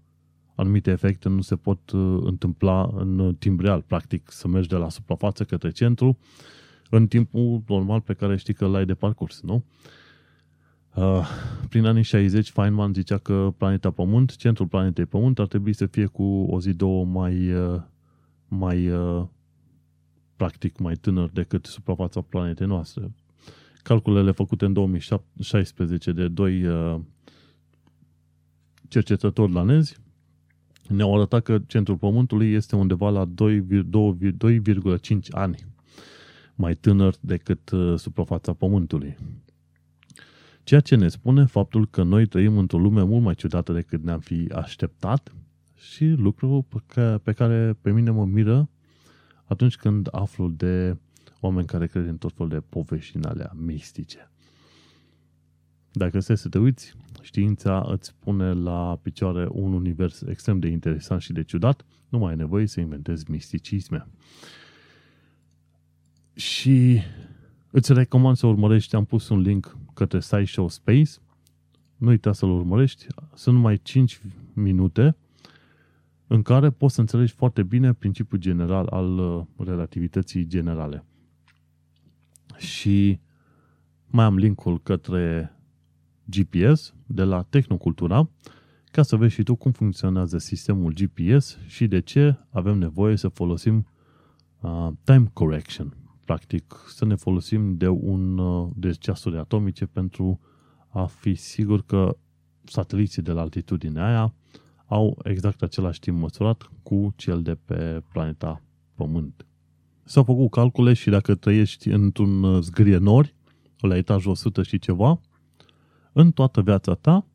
[0.56, 3.82] anumite efecte nu se pot uh, întâmpla în timp real.
[3.82, 6.18] Practic, să mergi de la suprafață către centru
[6.90, 9.64] în timpul normal pe care știi că l-ai de parcurs, nu?
[10.98, 11.28] Uh,
[11.70, 16.06] prin anii 60, Feynman zicea că planeta Pământ, centrul planetei Pământ, ar trebui să fie
[16.06, 17.82] cu o zi, două mai, uh,
[18.48, 18.92] mai
[20.36, 23.12] practic mai tânăr decât suprafața planetei noastre
[23.88, 27.00] calculele făcute în 2016 de doi uh,
[28.88, 29.98] cercetători danezi
[30.88, 35.66] ne-au arătat că centrul Pământului este undeva la 2,5 ani
[36.56, 39.18] mai tânăr decât uh, suprafața Pământului.
[40.68, 44.20] Ceea ce ne spune faptul că noi trăim într-o lume mult mai ciudată decât ne-am
[44.20, 45.34] fi așteptat
[45.76, 46.68] și lucru
[47.24, 48.70] pe care pe mine mă miră
[49.44, 50.98] atunci când aflu de
[51.40, 54.32] oameni care cred în tot felul de povești din alea mistice.
[55.92, 61.22] Dacă stai să te uiți, știința îți pune la picioare un univers extrem de interesant
[61.22, 64.08] și de ciudat, nu mai ai nevoie să inventezi misticisme.
[66.34, 67.02] Și
[67.72, 71.12] îți recomand să urmărești, am pus un link către SciShow Space,
[71.96, 74.22] nu uita să-l urmărești, sunt numai 5
[74.54, 75.16] minute
[76.28, 81.06] în care poți să înțelegi foarte bine principiul general al uh, relativității generale.
[82.58, 83.20] Și
[84.08, 85.56] mai am linkul către
[86.26, 88.30] GPS de la Tehnocultura
[88.92, 93.28] ca să vezi și tu cum funcționează sistemul GPS și de ce avem nevoie să
[93.28, 93.88] folosim
[94.60, 96.07] uh, time correction.
[96.28, 100.40] Practic, să ne folosim de un uh, de ceasuri atomice pentru
[100.88, 102.18] a fi sigur că
[102.64, 104.34] sateliții de la altitudine aia
[104.86, 108.62] au exact același timp măsurat cu cel de pe planeta
[108.96, 109.46] Pământ.
[110.04, 113.36] S-au făcut calcule și dacă trăiești într-un uh, zgârie nori,
[113.80, 115.20] la etajul 100 și ceva,
[116.14, 117.26] în toată viața ta,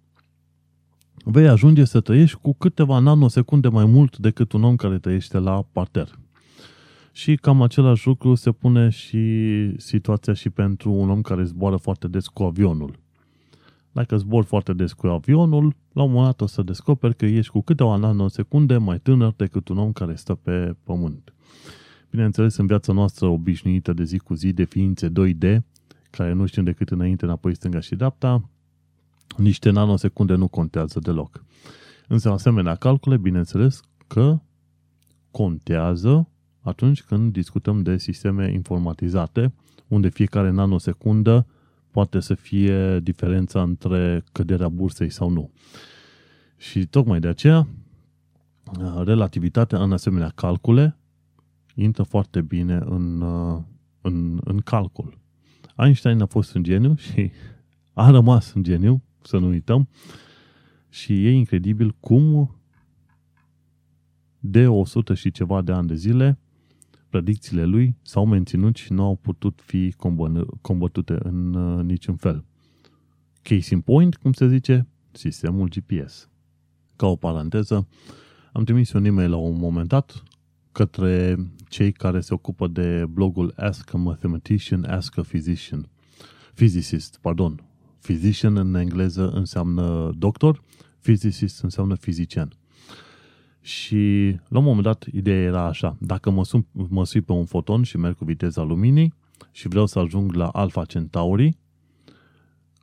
[1.25, 5.63] vei ajunge să trăiești cu câteva nanosecunde mai mult decât un om care trăiește la
[5.73, 6.21] parter.
[7.13, 9.25] Și cam același lucru se pune și
[9.77, 12.99] situația și pentru un om care zboară foarte des cu avionul.
[13.93, 17.53] dacă zbor foarte des cu avionul, la un moment dat o să descoperi că ești
[17.53, 21.35] cu câteva nanosecunde mai tânăr decât un om care stă pe pământ.
[22.11, 25.59] Bineînțeles, în viața noastră obișnuită de zi cu zi, de ființe 2D,
[26.11, 28.49] care nu știm decât înainte, înapoi, stânga și dreapta,
[29.37, 31.45] niște nanosecunde nu contează deloc.
[32.09, 34.41] Însă, asemenea calcule, bineînțeles că
[35.31, 36.29] contează
[36.63, 39.53] atunci când discutăm de sisteme informatizate,
[39.89, 41.47] unde fiecare nanosecundă
[41.91, 45.51] poate să fie diferența între căderea bursei sau nu.
[46.57, 47.69] Și tocmai de aceea,
[49.05, 50.97] relativitatea în asemenea calcule
[51.75, 53.23] intră foarte bine în,
[54.01, 55.19] în, în calcul.
[55.77, 57.31] Einstein a fost un geniu și
[57.93, 59.89] a rămas un geniu, să nu uităm,
[60.89, 62.57] și e incredibil cum
[64.39, 66.39] de 100 și ceva de ani de zile
[67.13, 69.95] predicțiile lui s-au menținut și nu au putut fi
[70.61, 72.45] combătute în uh, niciun fel.
[73.43, 76.29] Case in point, cum se zice, sistemul GPS.
[76.97, 77.89] Ca o paranteză,
[78.53, 80.23] am trimis un e-mail la un moment dat
[80.73, 81.37] către
[81.69, 85.89] cei care se ocupă de blogul Ask a Mathematician, Ask a Physician.
[86.55, 87.65] Physicist, pardon.
[88.01, 90.63] Physician în engleză înseamnă doctor,
[91.03, 92.57] physicist înseamnă fizician.
[93.63, 97.45] Și la un moment dat ideea era așa, dacă mă, sun, mă sui pe un
[97.45, 99.15] foton și merg cu viteza luminii
[99.51, 101.59] și vreau să ajung la Alpha Centauri,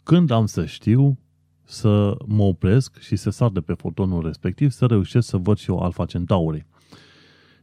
[0.03, 1.19] când am să știu
[1.63, 5.69] să mă opresc și să sar de pe fotonul respectiv, să reușesc să văd și
[5.69, 6.65] eu Alpha Centauri.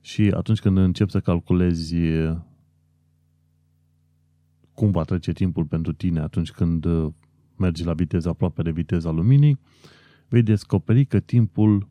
[0.00, 1.94] Și atunci când încep să calculezi
[4.74, 6.86] cum va trece timpul pentru tine atunci când
[7.56, 9.58] mergi la viteza aproape de viteza luminii,
[10.28, 11.88] vei descoperi că timpul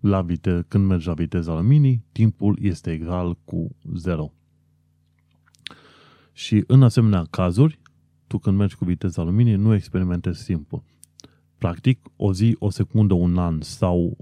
[0.00, 4.32] la vite- când mergi la viteza luminii, timpul este egal cu 0.
[6.32, 7.78] Și în asemenea cazuri,
[8.26, 10.82] tu când mergi cu viteza luminii, nu experimentezi timpul.
[11.58, 14.16] Practic, o zi, o secundă, un an sau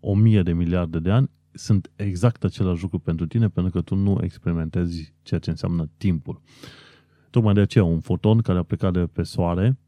[0.00, 3.94] o mie de miliarde de ani sunt exact același lucru pentru tine, pentru că tu
[3.94, 6.40] nu experimentezi ceea ce înseamnă timpul.
[7.30, 9.78] Tocmai de aceea, un foton care a plecat de pe soare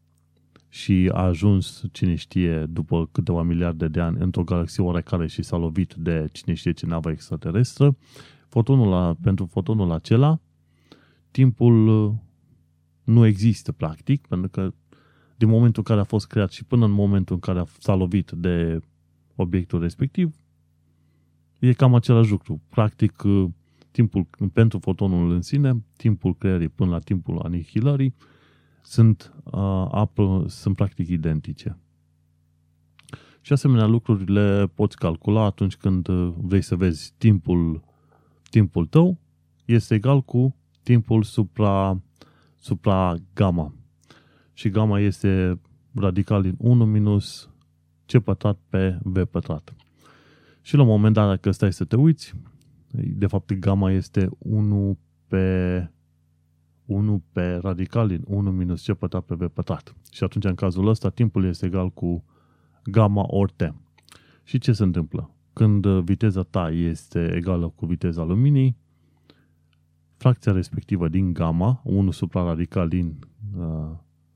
[0.72, 5.56] și a ajuns, cine știe, după câteva miliarde de ani, într-o galaxie oarecare și s-a
[5.56, 7.96] lovit de cine știe ce navă extraterestră,
[8.48, 10.40] fotonul la, pentru fotonul acela,
[11.30, 12.12] timpul uh,
[13.04, 14.72] nu există practic, pentru că
[15.36, 18.30] din momentul în care a fost creat și până în momentul în care s-a lovit
[18.30, 18.80] de
[19.36, 20.34] obiectul respectiv,
[21.58, 22.60] e cam același lucru.
[22.68, 23.48] Practic, uh,
[23.90, 28.14] timpul pentru fotonul în sine, timpul creării până la timpul anihilării,
[28.82, 31.78] sunt, uh, apă, sunt practic identice.
[33.40, 37.84] Și asemenea lucruri le poți calcula atunci când uh, vrei să vezi timpul,
[38.50, 39.18] timpul tău
[39.64, 42.02] este egal cu timpul supra,
[42.58, 43.74] supra gamma.
[44.52, 45.60] Și gamma este
[45.94, 47.50] radical din 1 minus
[48.06, 49.74] c pătrat pe v pătrat.
[50.60, 52.34] Și la un moment dat, dacă stai să te uiți,
[52.92, 55.88] de fapt gamma este 1 pe
[56.92, 59.94] 1 pe radical din 1 minus c pătrat pe v pătrat.
[60.12, 62.24] Și atunci, în cazul ăsta, timpul este egal cu
[62.84, 63.74] gamma ori t.
[64.42, 65.30] Și ce se întâmplă?
[65.52, 68.76] Când viteza ta este egală cu viteza luminii,
[70.16, 73.18] fracția respectivă din gamma, 1 supra radical din
[73.58, 73.90] uh,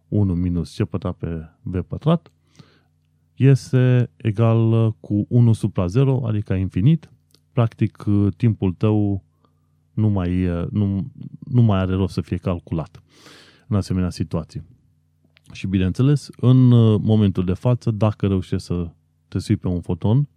[0.09, 2.33] 1 minus c pătrat pe v pătrat,
[3.35, 7.11] este egal cu 1 supra 0, adică infinit.
[7.53, 8.05] Practic,
[8.37, 9.25] timpul tău
[9.97, 11.11] nu mai, nu,
[11.51, 13.03] nu mai are rost să fie calculat
[13.67, 14.63] în asemenea situații.
[15.53, 18.91] Și bineînțeles, în uh, momentul de față, dacă reușești să
[19.29, 20.29] te sui pe un foton,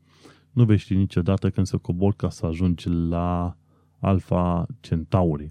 [0.52, 3.58] nu vei ști niciodată când să cobori ca să ajungi la
[4.00, 5.48] Alpha Centauri.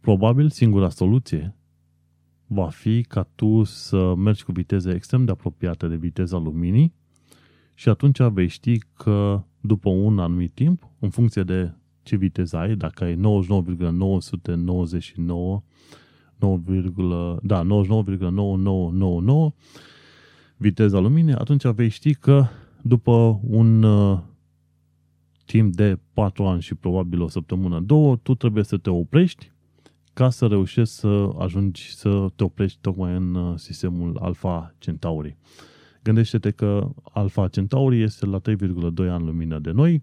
[0.00, 1.56] Probabil singura soluție
[2.46, 6.94] va fi ca tu să mergi cu viteze extrem de apropiate de viteza luminii
[7.74, 12.76] și atunci vei ști că după un anumit timp, în funcție de ce viteză ai,
[12.76, 15.62] dacă ai 99,999
[16.36, 16.60] 9,
[17.42, 17.68] da, 99,9999
[20.56, 22.46] viteza luminii, atunci vei ști că
[22.82, 24.18] după un uh,
[25.44, 29.52] timp de 4 ani și probabil o săptămână, două, tu trebuie să te oprești
[30.12, 35.36] ca să reușești să ajungi să te oprești tocmai în uh, sistemul Alpha Centauri.
[36.02, 38.46] Gândește-te că Alpha Centauri este la 3,2
[39.10, 40.02] ani lumină de noi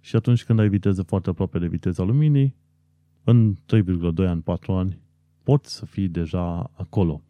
[0.00, 2.56] și atunci când ai viteză foarte aproape de viteza luminii,
[3.24, 5.00] în 3,2 ani, 4 ani,
[5.42, 7.22] poți să fii deja acolo.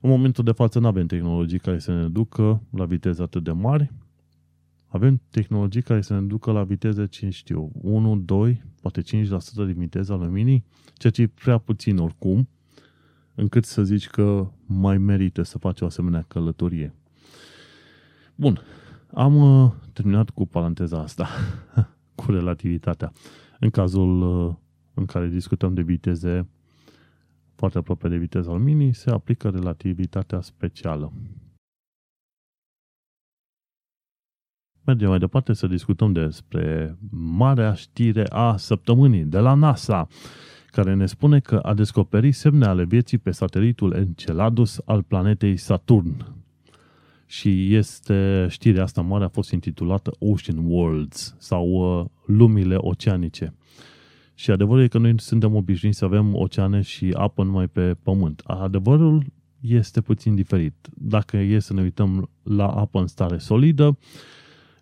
[0.00, 3.52] În momentul de față nu avem tehnologii care să ne ducă la viteze atât de
[3.52, 3.92] mari.
[4.86, 9.04] Avem tehnologii care să ne ducă la viteze, ce știu, 1, 2, poate 5%
[9.54, 12.48] din viteza luminii, ceea ce e prea puțin oricum,
[13.34, 16.94] încât să zici că mai merită să faci o asemenea călătorie.
[18.34, 18.60] Bun,
[19.12, 21.28] am uh, terminat cu paranteza asta,
[22.14, 23.12] cu relativitatea.
[23.60, 24.54] În cazul uh,
[24.94, 26.48] în care discutăm de viteze
[27.54, 31.12] foarte aproape de viteza luminii, se aplică relativitatea specială.
[34.84, 40.08] Mergem mai departe să discutăm despre marea știre a săptămânii de la NASA,
[40.66, 46.44] care ne spune că a descoperit semne ale vieții pe satelitul Enceladus al planetei Saturn.
[47.26, 53.54] Și este, știrea asta mare a fost intitulată Ocean Worlds sau uh, Lumile Oceanice.
[54.34, 58.42] Și adevărul e că noi suntem obișnuiți să avem oceane și apă numai pe pământ.
[58.44, 59.24] Adevărul
[59.60, 60.74] este puțin diferit.
[60.94, 63.98] Dacă e să ne uităm la apă în stare solidă,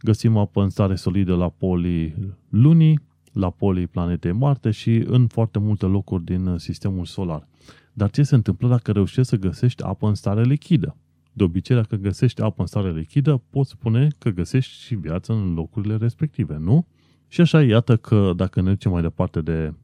[0.01, 2.15] găsim apă în stare solidă la polii
[2.49, 3.01] lunii,
[3.33, 7.49] la polii planetei Marte și în foarte multe locuri din sistemul solar.
[7.93, 10.97] Dar ce se întâmplă dacă reușești să găsești apă în stare lichidă?
[11.37, 15.55] De obicei, dacă găsești apă în stare lichidă, poți spune că găsești și viață în
[15.55, 16.87] locurile respective, nu?
[17.29, 19.75] Și așa, iată că dacă ne ducem mai departe de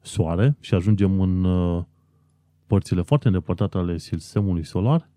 [0.00, 1.84] Soare și ajungem în uh,
[2.66, 5.08] părțile foarte îndepărtate ale sistemului solar,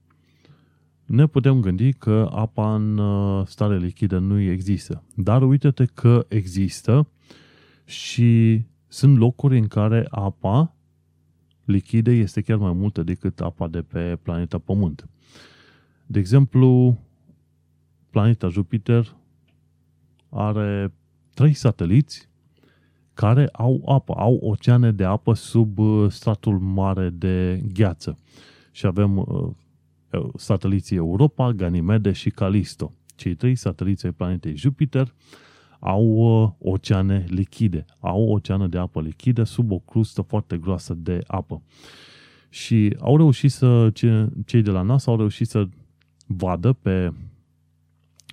[1.05, 5.03] ne putem gândi că apa în uh, stare lichidă nu există.
[5.15, 7.07] Dar uite-te că există
[7.85, 10.75] și sunt locuri în care apa
[11.65, 15.09] lichidă este chiar mai multă decât apa de pe planeta Pământ.
[16.11, 16.97] De exemplu,
[18.09, 19.15] planeta Jupiter
[20.29, 20.93] are
[21.33, 22.29] trei sateliți
[23.13, 28.17] care au apă, au oceane de apă sub uh, stratul mare de gheață.
[28.71, 29.49] Și avem uh,
[30.35, 32.91] sateliții Europa, Ganymede și Callisto.
[33.15, 35.13] Cei trei sateliți ai planetei Jupiter
[35.79, 41.19] au uh, oceane lichide, au oceane de apă lichidă sub o crustă foarte groasă de
[41.27, 41.61] apă.
[42.49, 43.91] Și au reușit să,
[44.45, 45.67] cei de la NASA au reușit să
[46.35, 47.13] vadă pe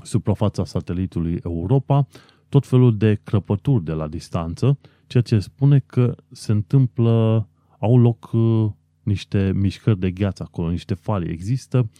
[0.03, 2.07] suprafața satelitului Europa
[2.49, 8.31] tot felul de crăpături de la distanță, ceea ce spune că se întâmplă, au loc
[8.33, 8.71] uh,
[9.03, 11.31] niște mișcări de gheață acolo, niște fali.
[11.31, 11.91] Există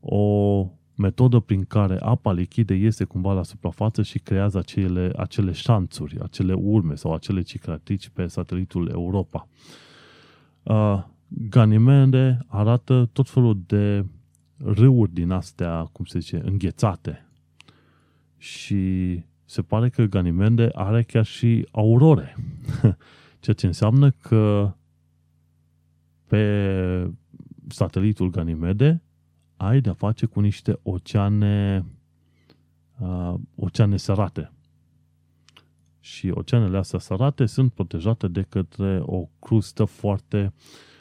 [0.00, 6.20] o metodă prin care apa lichidă iese cumva la suprafață și creează acele, acele șanțuri,
[6.22, 9.48] acele urme sau acele cicatrici pe satelitul Europa.
[10.62, 14.04] Uh, Ganimede arată tot felul de
[14.58, 17.26] râuri din astea, cum se zice, înghețate.
[18.36, 22.36] Și se pare că Ganimede are chiar și aurore.
[23.40, 24.72] Ceea ce înseamnă că
[26.26, 27.10] pe
[27.68, 29.02] satelitul Ganimede
[29.56, 31.84] ai de-a face cu niște oceane,
[32.98, 34.52] uh, oceane sărate.
[36.00, 40.52] Și oceanele astea sărate sunt protejate de către o crustă foarte,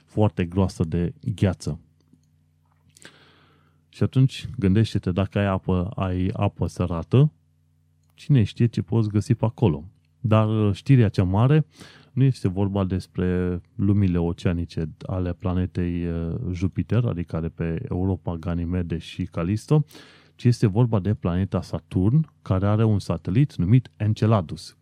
[0.06, 1.80] foarte groasă de gheață.
[3.98, 7.32] Și atunci gândește-te dacă ai apă, ai apă sărată,
[8.14, 9.84] cine știe ce poți găsi pe acolo.
[10.20, 11.66] Dar știrea cea mare
[12.14, 18.98] nu este vorba despre lumile oceanice ale planetei uh, Jupiter, adică de pe Europa, Ganymede
[18.98, 19.86] și Callisto,
[20.36, 24.78] ci este vorba de planeta Saturn, care are un satelit numit Enceladus.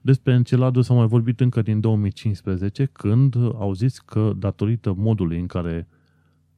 [0.00, 5.46] Despre Enceladus am mai vorbit încă din 2015, când au zis că, datorită modului în
[5.46, 5.88] care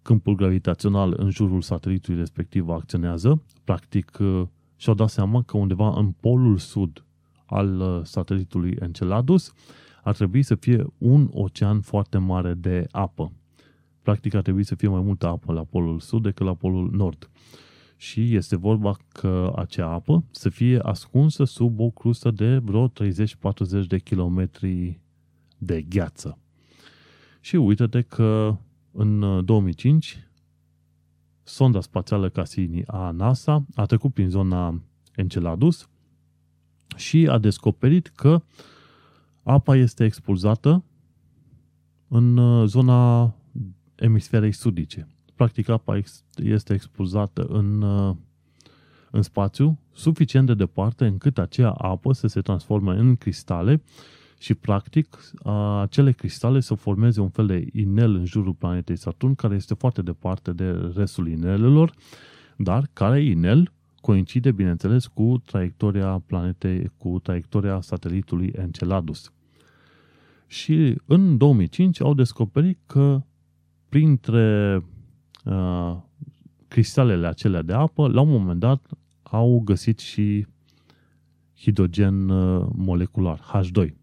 [0.08, 4.42] câmpul gravitațional în jurul satelitului respectiv acționează, practic uh,
[4.76, 7.04] și-au dat seama că undeva în polul sud
[7.46, 9.52] al uh, satelitului Enceladus
[10.02, 13.32] ar trebui să fie un ocean foarte mare de apă.
[14.02, 17.30] Practic ar trebui să fie mai multă apă la polul sud decât la polul nord.
[17.96, 22.92] Și este vorba că acea apă să fie ascunsă sub o crustă de vreo 30-40
[23.88, 25.00] de kilometri
[25.58, 26.38] de gheață.
[27.40, 28.56] Și uite-te că
[28.98, 30.22] în 2005 uh,
[31.42, 34.82] sonda spațială Cassini a NASA a trecut prin zona
[35.14, 35.88] Enceladus
[36.96, 38.42] și a descoperit că
[39.42, 40.84] apa este expulzată
[42.08, 43.34] în uh, zona
[43.94, 45.08] emisferei sudice.
[45.34, 46.00] Practic, apa
[46.36, 48.16] este expulzată în, uh,
[49.10, 53.82] în spațiu suficient de departe încât acea apă să se transforme în cristale
[54.38, 55.18] și, practic,
[55.80, 60.02] acele cristale să formeze un fel de inel în jurul planetei Saturn, care este foarte
[60.02, 61.92] departe de restul inelelor,
[62.56, 69.32] dar care inel coincide, bineînțeles, cu traiectoria planetei, cu traiectoria satelitului Enceladus.
[70.46, 73.22] Și în 2005 au descoperit că
[73.88, 74.82] printre
[75.44, 75.96] uh,
[76.68, 78.86] cristalele acelea de apă, la un moment dat
[79.22, 80.46] au găsit și
[81.56, 83.97] hidrogen uh, molecular, H2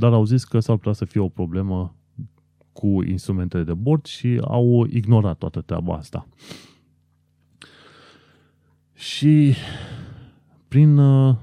[0.00, 1.94] dar au zis că s-ar putea să fie o problemă
[2.72, 6.28] cu instrumentele de bord și au ignorat toată treaba asta.
[8.94, 9.54] Și
[10.68, 11.36] prin uh,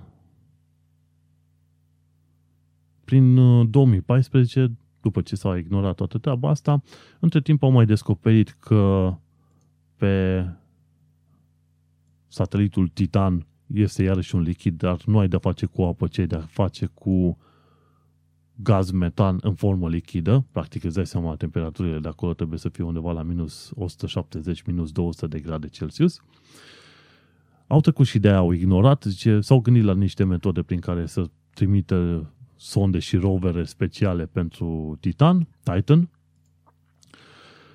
[3.06, 3.36] prin
[3.72, 4.70] 2014, uh,
[5.02, 6.82] după ce s-a ignorat toată treaba asta,
[7.20, 9.14] între timp au mai descoperit că
[9.96, 10.46] pe
[12.28, 16.28] satelitul Titan este iarăși un lichid, dar nu ai de face cu apă, ci ai
[16.28, 17.38] de face cu
[18.64, 20.46] gaz metan în formă lichidă.
[20.52, 24.92] Practic îți dai seama, temperaturile de acolo trebuie să fie undeva la minus 170, minus
[24.92, 26.22] 200 de grade Celsius.
[27.68, 31.06] Au trecut și de aia au ignorat, zice, s-au gândit la niște metode prin care
[31.06, 36.10] să trimită sonde și rovere speciale pentru Titan, Titan,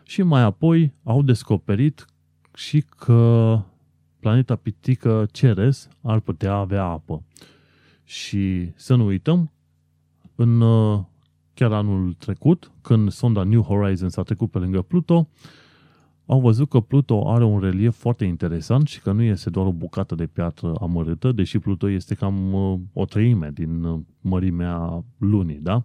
[0.02, 2.06] și mai apoi au descoperit
[2.54, 3.60] și că
[4.20, 7.22] planeta pitică Ceres ar putea avea apă.
[8.04, 9.50] Și să nu uităm,
[10.42, 11.00] în uh,
[11.54, 15.28] chiar anul trecut, când sonda New Horizons a trecut pe lângă Pluto,
[16.26, 19.72] au văzut că Pluto are un relief foarte interesant și că nu este doar o
[19.72, 25.58] bucată de piatră amărâtă, deși Pluto este cam uh, o treime din uh, mărimea lunii,
[25.58, 25.84] da?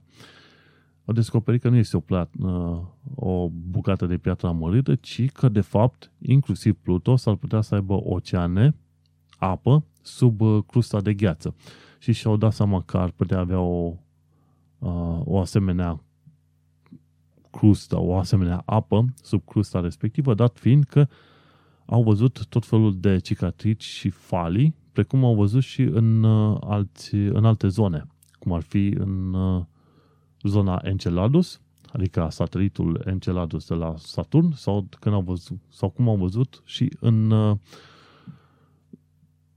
[1.06, 2.80] Au descoperit că nu este o, plat, uh,
[3.16, 8.02] o bucată de piatră amărâtă, ci că, de fapt, inclusiv Pluto s-ar putea să aibă
[8.04, 8.76] oceane,
[9.38, 11.56] apă, sub crusta de gheață.
[12.00, 13.94] Și și-au dat seama că ar putea avea o,
[15.24, 16.02] o asemenea
[17.52, 21.08] crustă, o asemenea apă sub crusta respectivă, dat fiind că
[21.86, 27.16] au văzut tot felul de cicatrici și falii, precum au văzut și în, uh, alți,
[27.16, 28.08] în alte zone,
[28.40, 29.64] cum ar fi în uh,
[30.42, 31.62] zona Enceladus,
[31.94, 36.92] adică satelitul Enceladus de la Saturn, sau, când au văzut, sau cum au văzut și
[37.00, 37.58] în uh,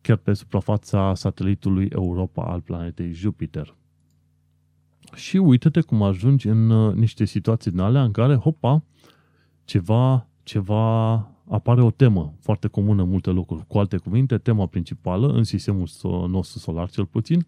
[0.00, 3.74] chiar pe suprafața satelitului Europa al planetei Jupiter.
[5.14, 8.82] Și uite-te cum ajungi în uh, niște situații din alea în care, hopa,
[9.64, 11.12] ceva, ceva
[11.48, 13.66] apare o temă foarte comună în multe locuri.
[13.66, 15.88] Cu alte cuvinte, tema principală în sistemul
[16.28, 17.46] nostru solar cel puțin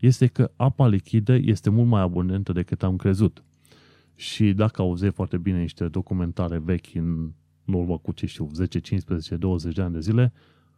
[0.00, 3.44] este că apa lichidă este mult mai abundentă decât am crezut.
[4.14, 7.30] Și dacă auzi foarte bine niște documentare vechi în,
[7.64, 10.32] în urmă cu, ce știu, 10, 15, 20 de ani de zile,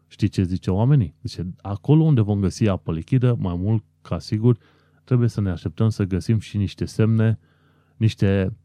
[0.08, 1.14] știi ce zice oamenii?
[1.22, 4.58] Zice, acolo unde vom găsi apă lichidă, mai mult ca sigur,
[5.04, 7.38] trebuie să ne așteptăm să găsim și niște semne,
[7.96, 8.56] niște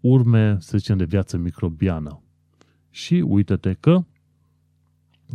[0.00, 2.22] urme, să zicem, de viață microbiană.
[2.90, 4.04] Și uite-te că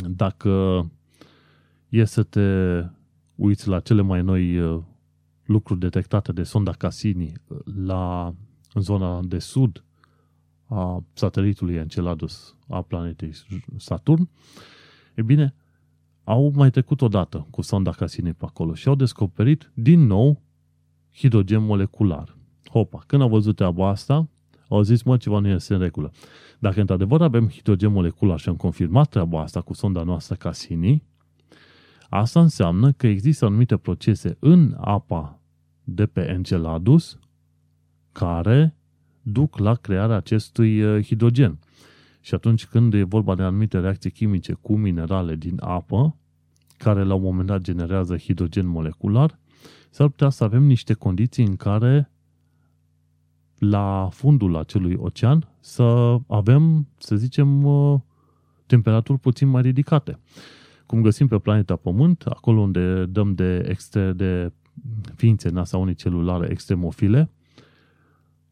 [0.10, 0.86] dacă
[1.90, 2.82] e să te
[3.36, 4.84] uiți la cele mai noi uh,
[5.46, 8.34] lucruri detectate de sonda Cassini uh, la,
[8.74, 9.84] în zona de sud
[10.66, 13.32] a satelitului Enceladus a planetei
[13.78, 14.30] Saturn,
[15.14, 15.56] e bine,
[16.26, 20.42] au mai trecut o dată cu sonda Cassini pe acolo și au descoperit din nou
[21.14, 22.38] hidrogen molecular.
[22.70, 24.28] Hopa, când au văzut treaba asta,
[24.70, 26.12] au zis, mă, ceva nu este în regulă.
[26.60, 31.04] Dacă într-adevăr avem hidrogen molecular și am confirmat treaba asta cu sonda noastră Cassini,
[32.10, 35.40] asta înseamnă că există anumite procese în apa
[35.84, 37.20] de pe Enceladus
[38.12, 38.76] care
[39.22, 41.60] duc la crearea acestui uh, hidrogen.
[42.26, 46.16] Și atunci când e vorba de anumite reacții chimice cu minerale din apă,
[46.78, 49.40] care la un moment dat generează hidrogen molecular,
[49.90, 52.12] s-ar putea să avem niște condiții în care
[53.58, 58.00] la fundul acelui ocean să avem, să zicem, uh,
[58.66, 60.20] temperaturi puțin mai ridicate.
[60.86, 64.52] Cum găsim pe planeta Pământ, acolo unde dăm de, extre, de
[65.16, 67.30] ființe NASA unicelulare extremofile,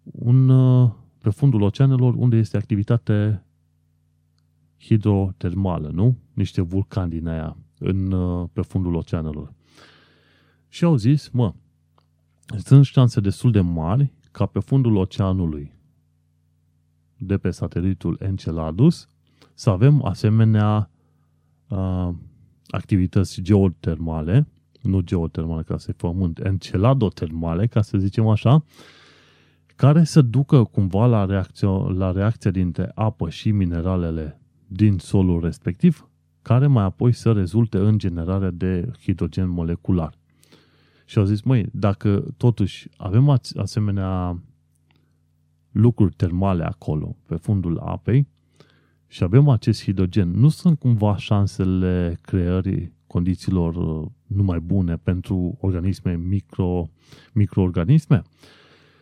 [0.03, 3.43] un, uh, pe fundul oceanelor unde este activitate
[4.83, 6.17] hidrotermală, nu?
[6.33, 9.53] Niște vulcani din aia în, uh, pe fundul oceanelor.
[10.67, 11.53] Și au zis, mă,
[12.57, 15.71] sunt șanse destul de mari ca pe fundul oceanului
[17.17, 19.07] de pe satelitul Enceladus
[19.53, 20.89] să avem asemenea
[21.67, 22.09] uh,
[22.67, 24.47] activități geotermale,
[24.81, 28.63] nu geotermale ca să pământ, enceladotermale, ca să zicem așa,
[29.75, 34.41] care să ducă cumva la reacția, la reacția dintre apă și mineralele
[34.73, 36.07] din solul respectiv,
[36.41, 40.13] care mai apoi să rezulte în generarea de hidrogen molecular.
[41.05, 44.41] Și au zis, măi, dacă totuși avem asemenea
[45.71, 48.27] lucruri termale acolo, pe fundul apei,
[49.07, 56.15] și avem acest hidrogen, nu sunt cumva șansele creării condițiilor uh, numai bune pentru organisme
[56.15, 56.89] micro,
[57.33, 58.21] microorganisme?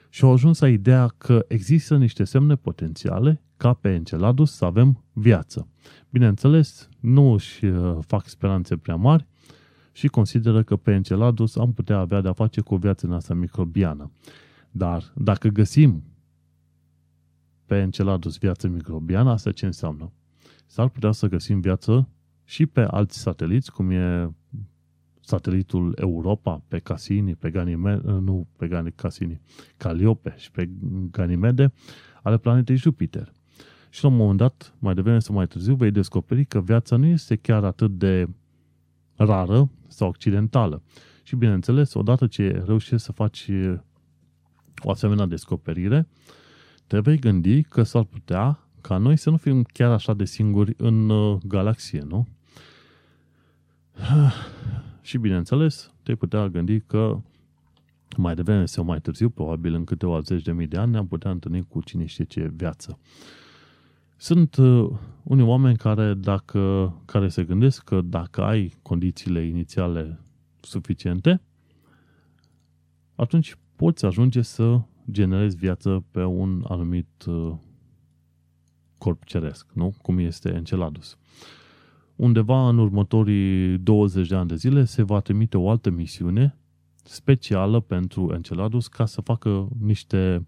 [0.10, 5.04] Și au ajuns la ideea că există niște semne potențiale ca pe Enceladus să avem
[5.14, 5.68] viață.
[6.10, 9.28] Bineînțeles, nu își uh, fac speranțe prea mari,
[9.92, 13.34] și consideră că pe Enceladus am putea avea de-a face cu o viață în asta
[13.34, 14.12] microbiană.
[14.72, 16.04] Dar dacă găsim
[17.66, 20.12] pe Enceladus viață microbiană, asta ce înseamnă?
[20.66, 22.10] S-ar putea să găsim viață
[22.44, 24.34] și pe alți sateliți, cum e
[25.20, 29.42] satelitul Europa, pe Cassini, pe Ganymede, nu pe Cassini,
[29.78, 30.70] Calliope și pe
[31.12, 31.74] Ganymede,
[32.22, 33.32] ale planetei Jupiter.
[33.94, 37.06] Și la un moment dat, mai devreme sau mai târziu, vei descoperi că viața nu
[37.06, 38.28] este chiar atât de
[39.16, 40.82] rară sau accidentală.
[41.24, 43.50] Și bineînțeles, odată ce reușești să faci
[44.84, 46.08] o asemenea descoperire,
[46.88, 50.74] te vei gândi că s-ar putea ca noi să nu fim chiar așa de singuri
[50.78, 52.28] în uh, galaxie, nu?
[55.02, 57.22] Și bineînțeles, te putea gândi că
[58.18, 61.32] mai devreme sau mai târziu, probabil în câteva zeci de mii de ani, ne-am putea
[61.32, 63.00] întâlni cu cine știe ce viață.
[64.22, 64.90] Sunt uh,
[65.24, 70.20] unii oameni care, dacă, care se gândesc că dacă ai condițiile inițiale
[70.60, 71.42] suficiente,
[73.16, 77.54] atunci poți ajunge să generezi viață pe un anumit uh,
[78.98, 79.94] corp ceresc, nu?
[80.02, 81.18] Cum este Enceladus.
[82.16, 86.58] Undeva în următorii 20 de ani de zile se va trimite o altă misiune
[87.04, 90.48] specială pentru Enceladus ca să facă niște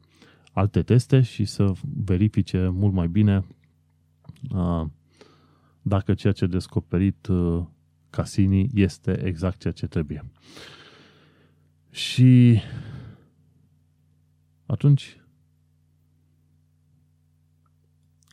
[0.51, 1.71] alte teste și să
[2.03, 3.43] verifice mult mai bine uh,
[5.81, 7.63] dacă ceea ce a descoperit uh,
[8.09, 10.31] Cassini este exact ceea ce trebuie.
[11.89, 12.61] Și
[14.65, 15.17] atunci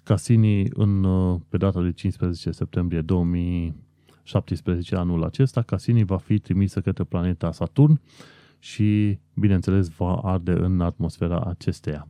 [0.03, 6.81] Cassini în, uh, pe data de 15 septembrie 2017 anul acesta, Cassini va fi trimisă
[6.81, 8.01] către planeta Saturn
[8.59, 12.09] și, bineînțeles, va arde în atmosfera acesteia.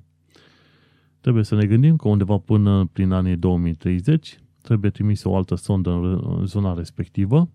[1.21, 5.91] Trebuie să ne gândim că undeva până prin anii 2030 trebuie trimisă o altă sondă
[5.91, 7.49] în zona respectivă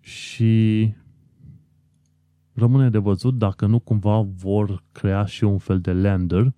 [0.00, 0.92] și
[2.52, 6.52] rămâne de văzut dacă nu cumva vor crea și un fel de lander,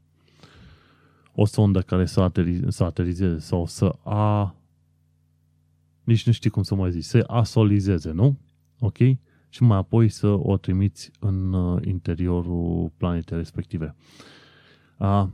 [1.35, 4.55] o sondă care să, aterize, să aterizeze sau să a...
[6.05, 8.39] Nici nu știi cum să mai zici, să asolizeze, nu?
[8.79, 8.97] Ok?
[9.49, 13.95] Și mai apoi să o trimiți în uh, interiorul planetei respective.
[14.97, 15.31] A,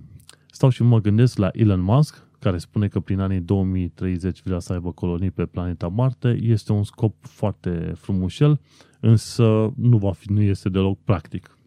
[0.57, 4.72] stau și mă gândesc la Elon Musk, care spune că prin anii 2030 vrea să
[4.72, 6.38] aibă colonii pe planeta Marte.
[6.42, 8.61] Este un scop foarte frumușel,
[9.00, 11.59] însă nu, va fi, nu este deloc practic.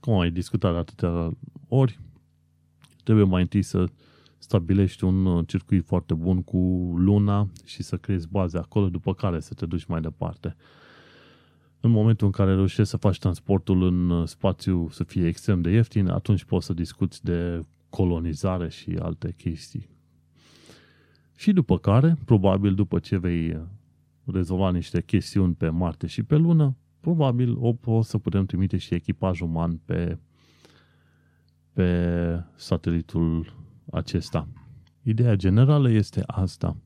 [0.00, 1.36] Cum ai discutat de atâtea
[1.68, 2.00] ori,
[3.04, 3.86] trebuie mai întâi să
[4.38, 6.58] stabilești un circuit foarte bun cu
[6.96, 10.56] luna și să creezi baze acolo, după care să te duci mai departe.
[11.80, 16.08] În momentul în care reușești să faci transportul în spațiu să fie extrem de ieftin,
[16.08, 19.88] atunci poți să discuți de colonizare și alte chestii.
[21.36, 23.60] Și după care, probabil după ce vei
[24.24, 28.94] rezolva niște chestiuni pe Marte și pe Lună, probabil o, o să putem trimite și
[28.94, 30.18] echipaj uman pe,
[31.72, 33.54] pe satelitul
[33.92, 34.48] acesta.
[35.02, 36.76] Ideea generală este asta.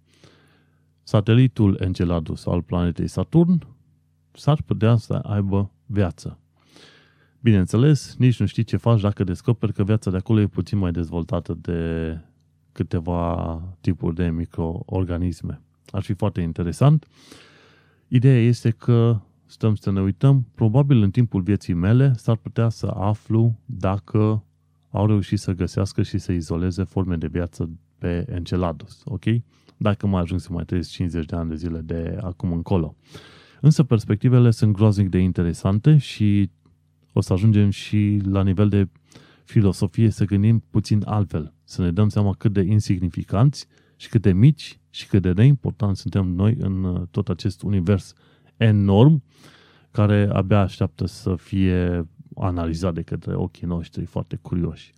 [1.03, 3.74] Satelitul Enceladus al planetei Saturn
[4.35, 6.39] s-ar putea să aibă viață.
[7.41, 10.93] Bineînțeles, nici nu știi ce faci dacă descoperi că viața de acolo e puțin mai
[10.93, 12.18] dezvoltată de
[12.72, 15.61] câteva tipuri de microorganisme.
[15.91, 17.07] Ar fi foarte interesant.
[18.09, 22.87] Ideea este că stăm să ne uităm, probabil în timpul vieții mele s-ar putea să
[22.87, 24.45] aflu dacă
[24.91, 29.24] au reușit să găsească și să izoleze forme de viață pe Enceladus, ok?
[29.76, 32.97] Dacă mai ajung să mai trăiesc 50 de ani de zile de acum încolo.
[33.65, 36.51] Însă perspectivele sunt groaznic de interesante și
[37.12, 38.89] o să ajungem și la nivel de
[39.45, 44.33] filosofie să gândim puțin altfel, să ne dăm seama cât de insignificanți și cât de
[44.33, 48.12] mici și cât de neimportanți suntem noi în uh, tot acest univers
[48.57, 49.23] enorm
[49.91, 54.93] care abia așteaptă să fie analizat de către ochii noștri foarte curioși.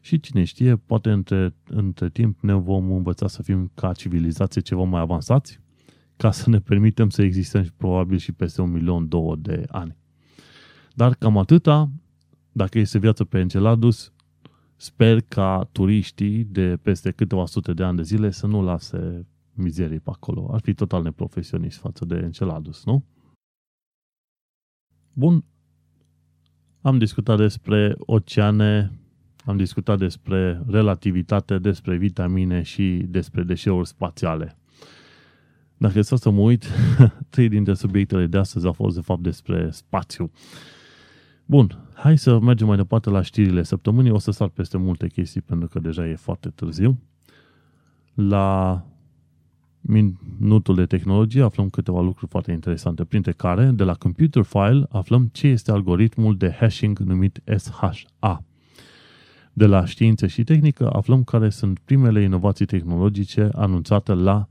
[0.00, 4.82] Și cine știe, poate între, între timp ne vom învăța să fim ca civilizație ceva
[4.82, 5.60] mai avansați,
[6.16, 9.96] ca să ne permitem să existăm probabil și peste un milion, două de ani.
[10.94, 11.90] Dar cam atâta,
[12.52, 14.12] dacă este viață pe Enceladus,
[14.76, 20.00] sper ca turiștii de peste câteva sute de ani de zile să nu lase mizerii
[20.00, 20.48] pe acolo.
[20.52, 23.04] Ar fi total neprofesionist față de Enceladus, nu?
[25.12, 25.44] Bun.
[26.80, 28.98] Am discutat despre oceane,
[29.44, 34.58] am discutat despre relativitate, despre vitamine și despre deșeuri spațiale.
[35.76, 36.64] Dacă să mă uit,
[37.30, 40.30] trei dintre subiectele de astăzi au fost de fapt despre spațiu.
[41.46, 44.10] Bun, hai să mergem mai departe la știrile săptămânii.
[44.10, 46.98] O să sar peste multe chestii pentru că deja e foarte târziu.
[48.14, 48.84] La
[49.80, 55.28] minutul de tehnologie aflăm câteva lucruri foarte interesante, printre care, de la Computer File, aflăm
[55.32, 58.44] ce este algoritmul de hashing numit SHA.
[59.52, 64.48] De la știință și tehnică aflăm care sunt primele inovații tehnologice anunțate la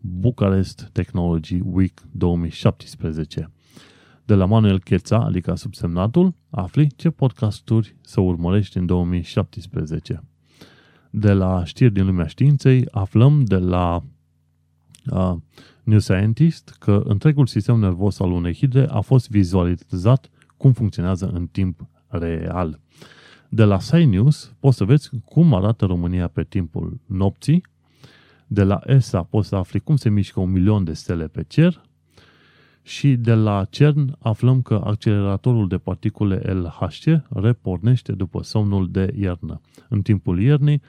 [0.00, 3.50] Bucharest Technology Week 2017.
[4.24, 10.22] De la Manuel Cheța, adică subsemnatul, afli ce podcasturi să urmărești în 2017.
[11.10, 14.02] De la știri din lumea științei aflăm de la
[15.10, 15.34] uh,
[15.82, 21.46] New Scientist că întregul sistem nervos al unei hidre a fost vizualizat cum funcționează în
[21.46, 22.80] timp real.
[23.48, 27.64] De la News poți să vezi cum arată România pe timpul nopții.
[28.50, 31.82] De la ESA poți să afli cum se mișcă un milion de stele pe cer.
[32.82, 39.60] Și de la CERN aflăm că acceleratorul de particule LHC repornește după somnul de iernă.
[39.88, 40.82] În timpul iernii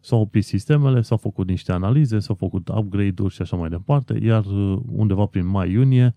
[0.00, 4.44] s-au oprit sistemele, s-au făcut niște analize, s-au făcut upgrade-uri și așa mai departe, iar
[4.44, 6.14] uh, undeva prin mai-iunie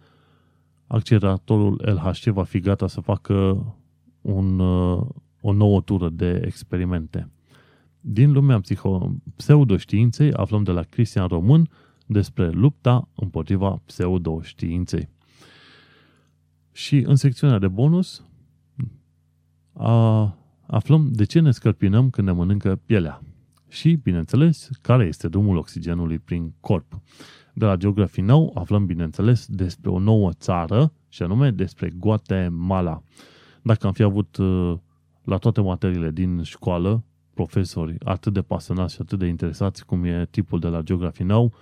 [0.87, 3.65] acceleratorul LHC va fi gata să facă
[4.21, 5.05] un, uh,
[5.41, 7.29] o nouă tură de experimente.
[8.05, 11.69] Din lumea psiho- pseudoștiinței aflăm de la Cristian Român
[12.05, 15.09] despre lupta împotriva pseudoștiinței.
[16.71, 18.25] Și în secțiunea de bonus
[19.73, 20.37] a,
[20.67, 23.21] aflăm de ce ne scărpinăm când ne mănâncă pielea.
[23.67, 27.01] Și, bineînțeles, care este drumul oxigenului prin corp.
[27.53, 33.03] De la Geografii Nou aflăm, bineînțeles, despre o nouă țară, și anume despre Guatemala.
[33.61, 34.77] Dacă am fi avut uh,
[35.23, 37.03] la toate materiile din școală
[37.33, 41.53] profesori atât de pasionați și atât de interesați cum e tipul de la Geografii Nou,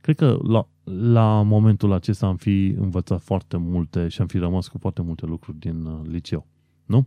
[0.00, 4.68] cred că la, la momentul acesta am fi învățat foarte multe și am fi rămas
[4.68, 6.46] cu foarte multe lucruri din uh, liceu.
[6.86, 7.06] Nu?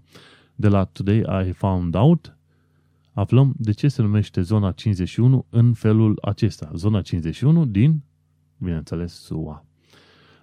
[0.56, 2.38] De la Today I Found Out
[3.14, 6.72] aflăm de ce se numește zona 51 în felul acesta.
[6.76, 8.04] Zona 51 din,
[8.58, 9.66] bineînțeles, SUA.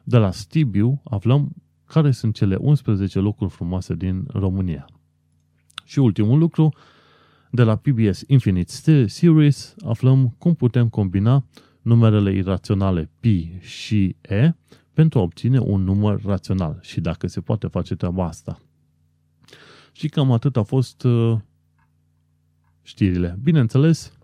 [0.04, 1.52] De la Stibiu aflăm
[1.84, 4.86] care sunt cele 11 locuri frumoase din România.
[5.84, 6.74] Și ultimul lucru,
[7.54, 11.44] de la PBS Infinite Series aflăm cum putem combina
[11.82, 14.52] numerele iraționale pi și e
[14.92, 18.60] pentru a obține un număr rațional și dacă se poate face treaba asta.
[19.92, 21.38] Și cam atât a fost uh,
[22.82, 23.38] știrile.
[23.42, 24.18] Bineînțeles,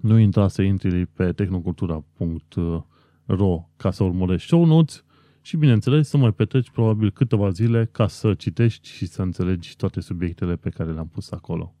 [0.00, 5.04] nu intra să intri pe tehnocultura.ro ca să urmărești show notes
[5.40, 10.00] și, bineînțeles, să mai petreci probabil câteva zile ca să citești și să înțelegi toate
[10.00, 11.75] subiectele pe care le-am pus acolo.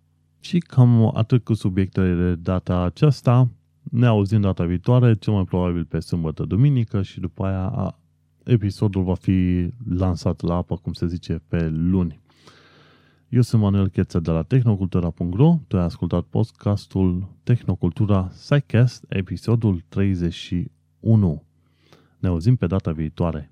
[0.46, 3.48] Și cam atât cu subiectele de data aceasta.
[3.82, 7.96] Ne auzim data viitoare, cel mai probabil pe sâmbătă, duminică și după aia
[8.44, 12.20] episodul va fi lansat la apă, cum se zice, pe luni.
[13.28, 21.42] Eu sunt Manuel Cheță de la tehnocultura.ro, tu ai ascultat podcastul Tehnocultura Psycast, episodul 31.
[22.18, 23.50] Ne auzim pe data viitoare.